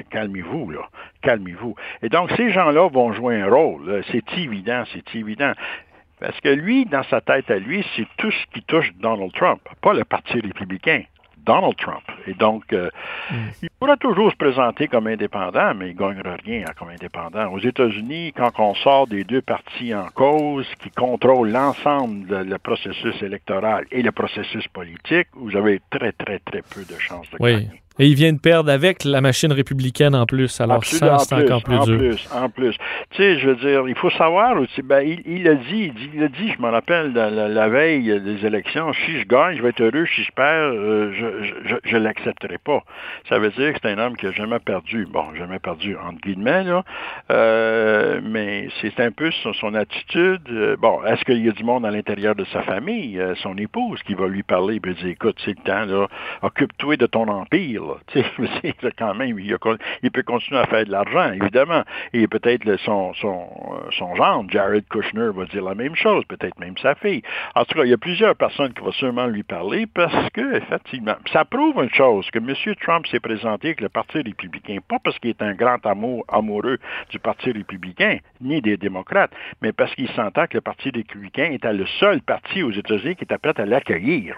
[0.10, 0.82] calmez-vous, là,
[1.22, 1.76] calmez-vous.
[2.02, 4.04] Et donc, ces gens-là vont jouer un rôle.
[4.12, 5.54] C'est évident, c'est évident.
[6.20, 9.62] Parce que lui, dans sa tête à lui, c'est tout ce qui touche Donald Trump,
[9.82, 11.04] pas le Parti républicain.
[11.46, 12.02] Donald Trump.
[12.26, 12.90] Et donc, euh,
[13.62, 17.52] il pourra toujours se présenter comme indépendant, mais il ne gagnera rien comme indépendant.
[17.54, 23.22] Aux États-Unis, quand on sort des deux partis en cause qui contrôlent l'ensemble le processus
[23.22, 27.52] électoral et le processus politique, vous avez très, très, très peu de chances de Oui.
[27.68, 27.82] gagner.
[27.98, 30.60] Et ils viennent perdre avec la machine républicaine en plus.
[30.60, 31.98] Alors Absolument, ça, c'est encore plus en dur.
[31.98, 32.76] plus, en plus.
[33.12, 36.22] Tu sais, je veux dire, il faut savoir aussi, ben, il, il a dit, il
[36.24, 39.62] a dit, je me rappelle, la, la- la veille des élections, si je gagne, je
[39.64, 42.84] vais être heureux, si je perds, euh, je, je, je l'accepterai pas.
[43.30, 45.08] Ça veut dire que c'est un homme qui a jamais perdu.
[45.10, 46.84] Bon, jamais perdu, entre guillemets, là.
[47.32, 50.42] Euh, mais c'est un peu son, son attitude.
[50.52, 53.56] Euh, Bon, est-ce qu'il y a du monde à l'intérieur de sa famille, euh, son
[53.58, 56.08] épouse, qui va lui parler et lui dire, écoute, c'est le temps, là,
[56.42, 57.84] occupe-toi de ton empire,
[58.98, 61.84] Quand même, il, peut continuer à faire de l'argent, évidemment.
[62.14, 63.48] Et peut-être son, son,
[63.92, 67.22] son genre, Jared Kushner, va dire la même chose, peut-être même sa fille.
[67.56, 70.56] En tout cas, il y a plusieurs personnes qui vont sûrement lui parler parce que,
[70.56, 72.54] effectivement, ça prouve une chose, que M.
[72.82, 76.78] Trump s'est présenté avec le Parti républicain, pas parce qu'il est un grand amour, amoureux
[77.10, 79.32] du Parti républicain, ni des démocrates,
[79.62, 83.24] mais parce qu'il s'entend que le Parti républicain était le seul parti aux États-Unis qui
[83.24, 84.38] était prêt à l'accueillir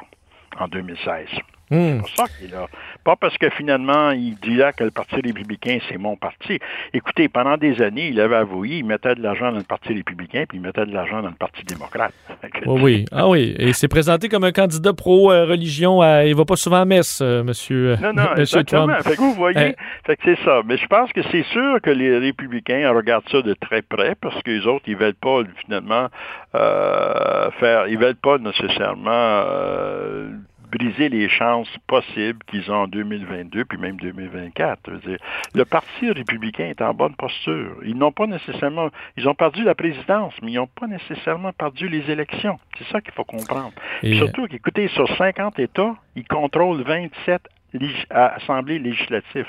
[0.60, 1.28] en 2016.
[1.70, 2.68] C'est pour ça qu'il est là.
[3.04, 6.60] Pas parce que finalement, il disait que le Parti républicain, c'est mon parti.
[6.94, 10.46] Écoutez, pendant des années, il avait avoué, il mettait de l'argent dans le Parti républicain,
[10.48, 12.14] puis il mettait de l'argent dans le Parti démocrate.
[12.66, 13.06] Oui, oui.
[13.12, 13.56] Ah oui.
[13.60, 16.02] Et il s'est présenté comme un candidat pro-religion.
[16.02, 16.26] à...
[16.26, 18.88] Il va pas souvent à messe, euh, monsieur, Non, non, monsieur exactement.
[18.88, 19.04] Trump.
[19.04, 19.72] Fait que vous voyez, Euh,
[20.06, 20.62] fait que c'est ça.
[20.66, 24.42] Mais je pense que c'est sûr que les républicains regardent ça de très près parce
[24.44, 26.08] que les autres, ils veulent pas finalement
[26.56, 30.30] euh, faire, ils veulent pas nécessairement euh,
[30.72, 34.80] briser les chances possibles qu'ils ont en 2022 puis même 2024.
[34.88, 35.18] Je veux dire,
[35.54, 37.76] le Parti républicain est en bonne posture.
[37.86, 41.88] Ils n'ont pas nécessairement, ils ont perdu la présidence, mais ils n'ont pas nécessairement perdu
[41.88, 42.60] les élections.
[42.78, 43.72] C'est ça qu'il faut comprendre.
[44.04, 47.42] Et- Puis surtout qu'écoutez, sur 50 États, ils contrôlent 27
[47.74, 49.48] lég- assemblées législatives.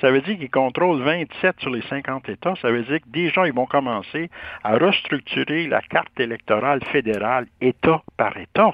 [0.00, 2.54] Ça veut dire qu'ils contrôlent 27 sur les 50 États.
[2.62, 4.30] Ça veut dire que déjà, ils vont commencer
[4.64, 8.72] à restructurer la carte électorale fédérale État par État.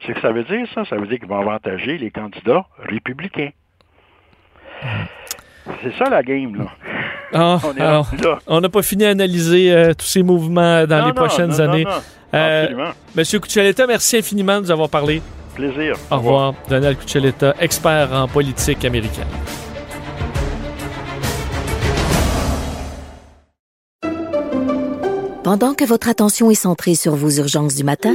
[0.00, 0.84] C'est ce que ça veut dire, ça?
[0.88, 3.50] Ça veut dire qu'ils vont avantager les candidats républicains.
[5.82, 6.66] C'est ça la game, là.
[7.32, 7.60] Ah,
[8.46, 11.50] On n'a pas fini à analyser euh, tous ces mouvements dans Non, les non, prochaines
[11.50, 11.84] non, années.
[11.84, 11.90] non.
[12.34, 12.90] Euh, Absolument.
[13.16, 15.20] Monsieur Cuccioletta, merci infiniment de nous avoir parlé.
[15.54, 15.96] Plaisir.
[16.10, 16.54] Au revoir.
[16.68, 19.26] Donald Cuccioletta, expert en politique américaine.
[25.42, 28.14] Pendant que votre attention est centrée sur vos urgences du matin,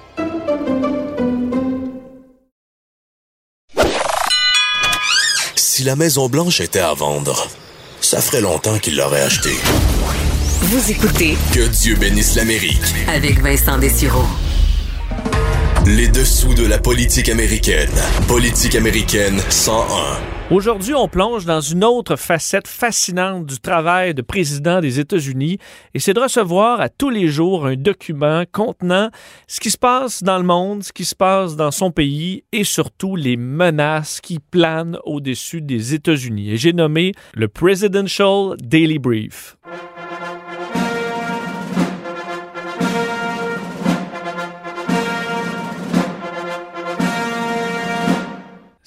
[5.81, 7.47] Si la Maison Blanche était à vendre,
[8.01, 9.57] ça ferait longtemps qu'il l'aurait achetée.
[10.61, 12.77] Vous écoutez Que Dieu bénisse l'Amérique.
[13.07, 14.27] avec Vincent Dessureau.
[15.87, 17.89] Les dessous de la politique américaine.
[18.27, 20.30] Politique américaine 101.
[20.51, 25.59] Aujourd'hui, on plonge dans une autre facette fascinante du travail de président des États-Unis
[25.93, 29.11] et c'est de recevoir à tous les jours un document contenant
[29.47, 32.65] ce qui se passe dans le monde, ce qui se passe dans son pays et
[32.65, 36.51] surtout les menaces qui planent au-dessus des États-Unis.
[36.51, 39.55] Et j'ai nommé le Presidential Daily Brief.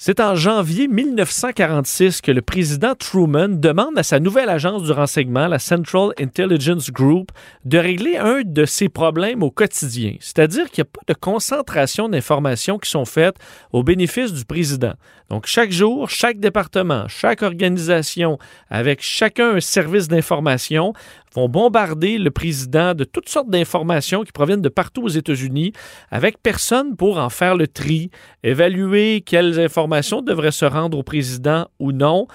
[0.07, 5.47] C'est en janvier 1946 que le président Truman demande à sa nouvelle agence du renseignement,
[5.47, 7.31] la Central Intelligence Group,
[7.63, 10.13] de régler un de ses problèmes au quotidien.
[10.19, 13.37] C'est-à-dire qu'il n'y a pas de concentration d'informations qui sont faites
[13.73, 14.93] au bénéfice du président.
[15.31, 18.37] Donc, chaque jour, chaque département, chaque organisation,
[18.69, 20.93] avec chacun un service d'information,
[21.33, 25.73] vont bombarder le président de toutes sortes d'informations qui proviennent de partout aux États-Unis,
[26.11, 28.11] avec personne pour en faire le tri,
[28.43, 32.27] évaluer quelles informations devraient se rendre au président ou non.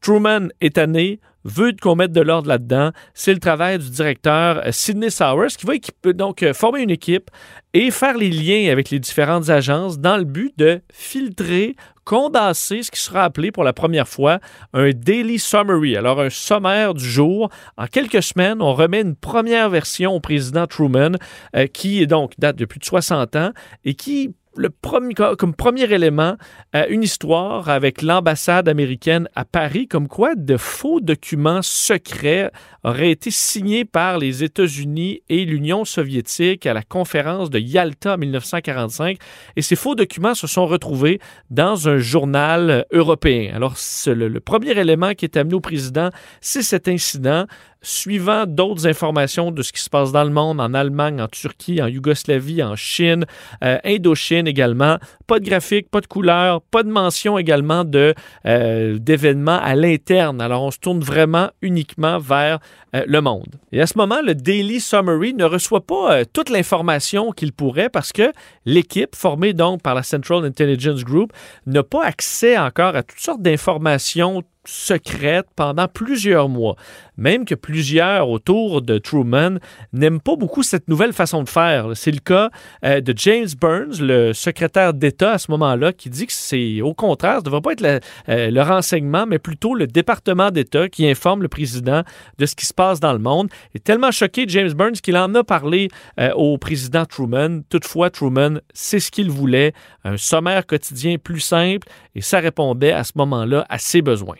[0.00, 2.90] Truman est tanné, veut qu'on mette de l'ordre là-dedans.
[3.14, 7.30] C'est le travail du directeur euh, Sidney Sowers qui va donc euh, former une équipe
[7.72, 12.90] et faire les liens avec les différentes agences dans le but de filtrer, condenser ce
[12.90, 14.40] qui sera appelé pour la première fois
[14.72, 17.48] un daily summary, alors un sommaire du jour.
[17.76, 21.16] En quelques semaines, on remet une première version au président Truman
[21.54, 23.52] euh, qui donc date de plus de 60 ans
[23.84, 26.36] et qui le premier, comme premier élément,
[26.88, 32.50] une histoire avec l'ambassade américaine à Paris, comme quoi de faux documents secrets
[32.84, 38.18] auraient été signés par les États-Unis et l'Union soviétique à la conférence de Yalta en
[38.18, 39.18] 1945.
[39.56, 43.52] Et ces faux documents se sont retrouvés dans un journal européen.
[43.54, 43.74] Alors,
[44.06, 47.46] le, le premier élément qui est amené au président, c'est cet incident
[47.86, 51.80] suivant d'autres informations de ce qui se passe dans le monde, en Allemagne, en Turquie,
[51.80, 53.24] en Yougoslavie, en Chine,
[53.62, 54.98] euh, Indochine également.
[55.26, 58.14] Pas de graphique, pas de couleur, pas de mention également de,
[58.44, 60.40] euh, d'événements à l'interne.
[60.40, 62.58] Alors, on se tourne vraiment uniquement vers
[62.94, 63.54] euh, le monde.
[63.70, 68.12] Et à ce moment, le Daily Summary ne reçoit pas toute l'information qu'il pourrait parce
[68.12, 68.32] que
[68.64, 71.32] l'équipe, formée donc par la Central Intelligence Group,
[71.66, 76.76] n'a pas accès encore à toutes sortes d'informations secrète pendant plusieurs mois.
[77.16, 79.58] Même que plusieurs autour de Truman
[79.92, 81.90] n'aiment pas beaucoup cette nouvelle façon de faire.
[81.94, 82.50] C'est le cas
[82.84, 86.94] euh, de James Burns, le secrétaire d'État à ce moment-là, qui dit que c'est au
[86.94, 90.88] contraire, ce ne devrait pas être le, euh, le renseignement, mais plutôt le département d'État
[90.88, 92.02] qui informe le président
[92.38, 93.48] de ce qui se passe dans le monde.
[93.74, 95.88] Il est tellement choqué, James Burns, qu'il en a parlé
[96.20, 97.62] euh, au président Truman.
[97.68, 99.72] Toutefois, Truman, c'est ce qu'il voulait,
[100.04, 104.36] un sommaire quotidien plus simple, et ça répondait à ce moment-là à ses besoins.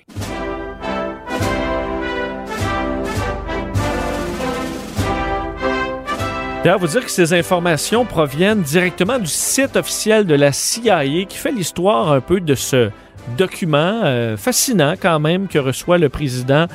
[6.64, 11.36] D'ailleurs, vous dire que ces informations proviennent directement du site officiel de la CIA qui
[11.36, 12.90] fait l'histoire un peu de ce
[13.36, 16.66] document euh, fascinant quand même que reçoit le président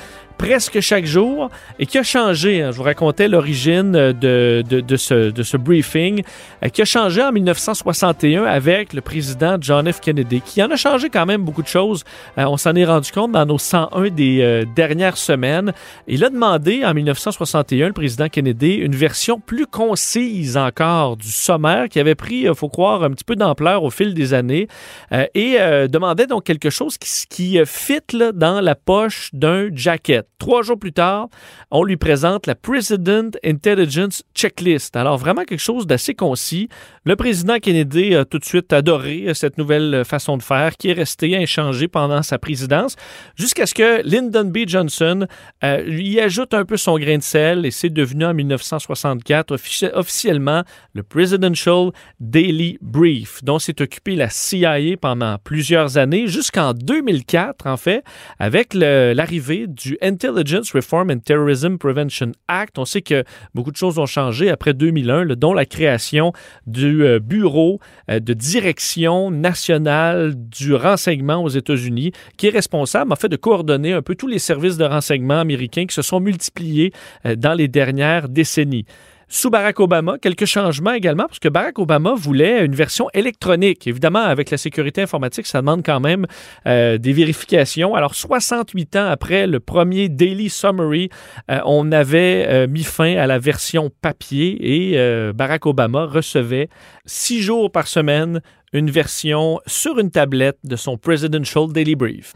[0.42, 2.64] presque chaque jour et qui a changé.
[2.64, 2.72] Hein?
[2.72, 6.24] je vous racontais l'origine de, de, de, ce, de ce briefing,
[6.64, 10.00] euh, qui a changé en 1961 avec le président John F.
[10.00, 12.04] Kennedy, qui en a changé quand même beaucoup de choses.
[12.40, 15.74] Euh, on s'en est rendu compte dans nos 101 des euh, dernières semaines.
[16.08, 21.88] Il a demandé en 1961, le président Kennedy, une version plus concise encore du sommaire
[21.88, 24.68] qui avait pris, il faut croire, un petit peu d'ampleur au fil des années
[25.12, 30.31] et demandait donc quelque chose qui, qui fit là, dans la poche d'un jacket.
[30.38, 31.28] Trois jours plus tard,
[31.70, 34.96] on lui présente la President Intelligence Checklist.
[34.96, 36.68] Alors vraiment quelque chose d'assez concis.
[37.06, 40.94] Le président Kennedy a tout de suite adoré cette nouvelle façon de faire qui est
[40.94, 42.96] restée inchangée pendant sa présidence
[43.36, 44.60] jusqu'à ce que Lyndon B.
[44.66, 45.28] Johnson
[45.64, 49.56] euh, lui ajoute un peu son grain de sel et c'est devenu en 1964
[49.94, 50.64] officiellement
[50.94, 57.78] le Presidential Daily Brief dont s'est occupé la CIA pendant plusieurs années jusqu'en 2004 en
[57.78, 58.04] fait
[58.40, 62.78] avec l'arrivée du Intelligence Reform and Terrorism Prevention Act.
[62.78, 63.24] On sait que
[63.56, 66.32] beaucoup de choses ont changé après 2001, dont la création
[66.68, 73.16] du euh, Bureau euh, de direction nationale du renseignement aux États-Unis, qui est responsable, en
[73.16, 76.94] fait, de coordonner un peu tous les services de renseignement américains qui se sont multipliés
[77.26, 78.86] euh, dans les dernières décennies
[79.32, 80.18] sous Barack Obama.
[80.22, 83.88] Quelques changements également, parce que Barack Obama voulait une version électronique.
[83.88, 86.28] Évidemment, avec la sécurité informatique, ça demande quand même
[86.68, 87.96] euh, des vérifications.
[87.96, 91.10] Alors, 68 ans après le premier Daily Summary,
[91.50, 96.68] euh, on avait euh, mis fin à la version papier et Barack Obama recevait
[97.06, 98.42] six jours par semaine
[98.74, 102.34] une version sur une tablette de son Presidential Daily Brief.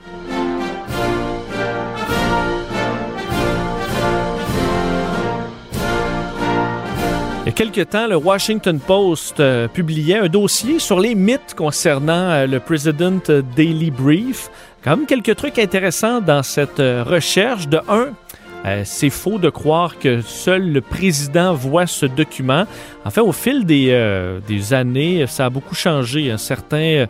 [7.56, 12.60] Quelque temps, le Washington Post euh, publiait un dossier sur les mythes concernant euh, le
[12.60, 14.50] President Daily Brief.
[14.84, 17.70] Quand même quelques trucs intéressants dans cette euh, recherche.
[17.70, 18.10] De un,
[18.84, 22.66] c'est faux de croire que seul le président voit ce document.
[23.06, 26.36] En fait, au fil des, des années, ça a beaucoup changé.
[26.38, 27.06] Certains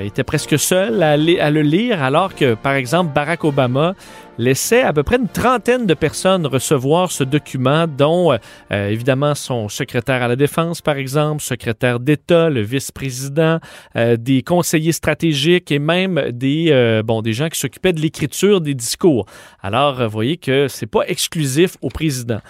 [0.00, 3.94] étaient presque seuls à, le lire, alors que, par exemple, Barack Obama
[4.38, 8.38] laissait à peu près une trentaine de personnes recevoir ce document, dont euh,
[8.72, 13.58] euh, évidemment son secrétaire à la défense, par exemple, secrétaire d'État, le vice-président,
[13.96, 18.74] euh, des conseillers stratégiques et même des, bon, des gens qui s'occupaient de l'écriture des
[18.74, 19.26] discours.
[19.62, 22.40] Alors, voyez que c'est pas exclusif au président.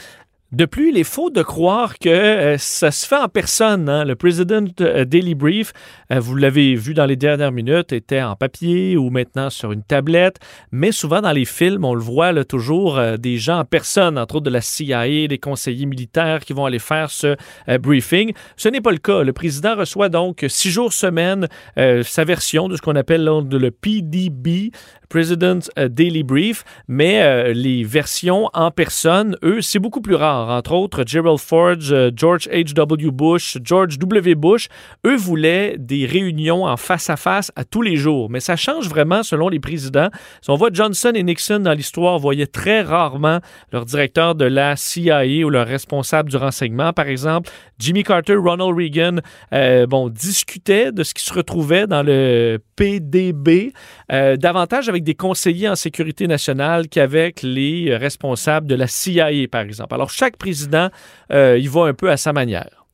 [0.55, 3.89] De plus, il est faux de croire que euh, ça se fait en personne.
[3.89, 4.05] Hein.
[4.05, 5.73] Le President euh, Daily Brief,
[6.13, 9.83] euh, vous l'avez vu dans les dernières minutes, était en papier ou maintenant sur une
[9.83, 10.39] tablette,
[10.71, 14.45] mais souvent dans les films, on le voit toujours des gens en personne, entre autres
[14.45, 17.37] de la CIA, des conseillers militaires qui vont aller faire ce
[17.79, 18.33] briefing.
[18.57, 19.25] Ce n'est pas le cas.
[19.25, 24.71] Le président reçoit donc six jours semaine sa version de ce qu'on appelle le PDB,
[25.09, 31.05] President's Daily Brief, mais les versions en personne, eux, c'est beaucoup plus rare entre autres
[31.07, 33.11] Gerald Ford, euh, George H.W.
[33.11, 34.35] Bush, George W.
[34.35, 34.69] Bush,
[35.07, 38.31] eux voulaient des réunions en face à face à tous les jours.
[38.31, 40.09] Mais ça change vraiment selon les présidents.
[40.41, 43.41] Si on voit Johnson et Nixon dans l'histoire voyaient très rarement
[43.73, 47.51] leur directeur de la CIA ou leur responsable du renseignement, par exemple.
[47.79, 49.17] Jimmy Carter, Ronald Reagan,
[49.53, 53.73] euh, bon, discutaient de ce qui se retrouvait dans le PDB,
[54.13, 59.63] euh, davantage avec des conseillers en sécurité nationale qu'avec les responsables de la CIA, par
[59.63, 59.95] exemple.
[59.95, 60.89] Alors, chaque président
[61.33, 62.85] euh, il va un peu à sa manière.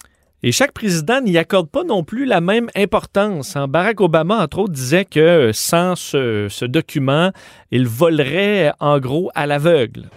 [0.43, 3.57] Et chaque président n'y accorde pas non plus la même importance.
[3.57, 3.68] Hein.
[3.68, 7.30] Barack Obama, entre autres, disait que sans ce, document,
[7.70, 10.09] il volerait en gros à l'aveugle.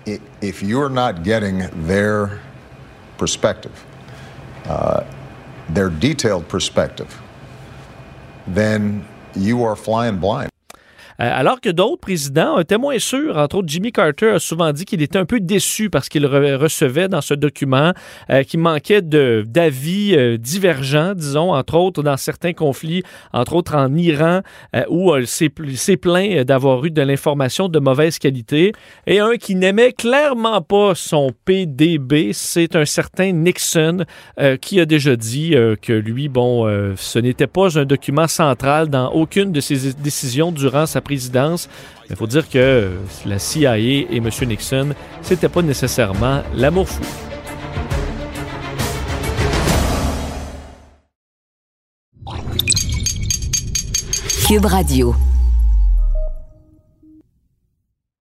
[0.41, 2.39] If you're not getting their
[3.17, 3.83] perspective,
[4.65, 5.01] uh,
[5.73, 7.19] their detailed perspective,
[8.47, 9.03] then
[9.35, 10.52] you are flying blind.
[11.17, 13.37] Alors que d'autres présidents étaient moins sûrs.
[13.37, 17.07] Entre autres, Jimmy Carter a souvent dit qu'il était un peu déçu parce qu'il recevait
[17.07, 17.93] dans ce document
[18.47, 24.41] qu'il manquait d'avis divergents, disons, entre autres dans certains conflits, entre autres en Iran,
[24.89, 28.73] où il s'est plaint d'avoir eu de l'information de mauvaise qualité.
[29.07, 34.05] Et un qui n'aimait clairement pas son PDB, c'est un certain Nixon
[34.61, 39.51] qui a déjà dit que lui, bon, ce n'était pas un document central dans aucune
[39.51, 41.69] de ses décisions durant sa présidence.
[42.09, 42.91] Il faut dire que
[43.25, 44.29] la CIA et M.
[44.47, 44.89] Nixon,
[45.21, 47.03] c'était pas nécessairement l'amour fou.
[54.47, 55.15] Cube Radio.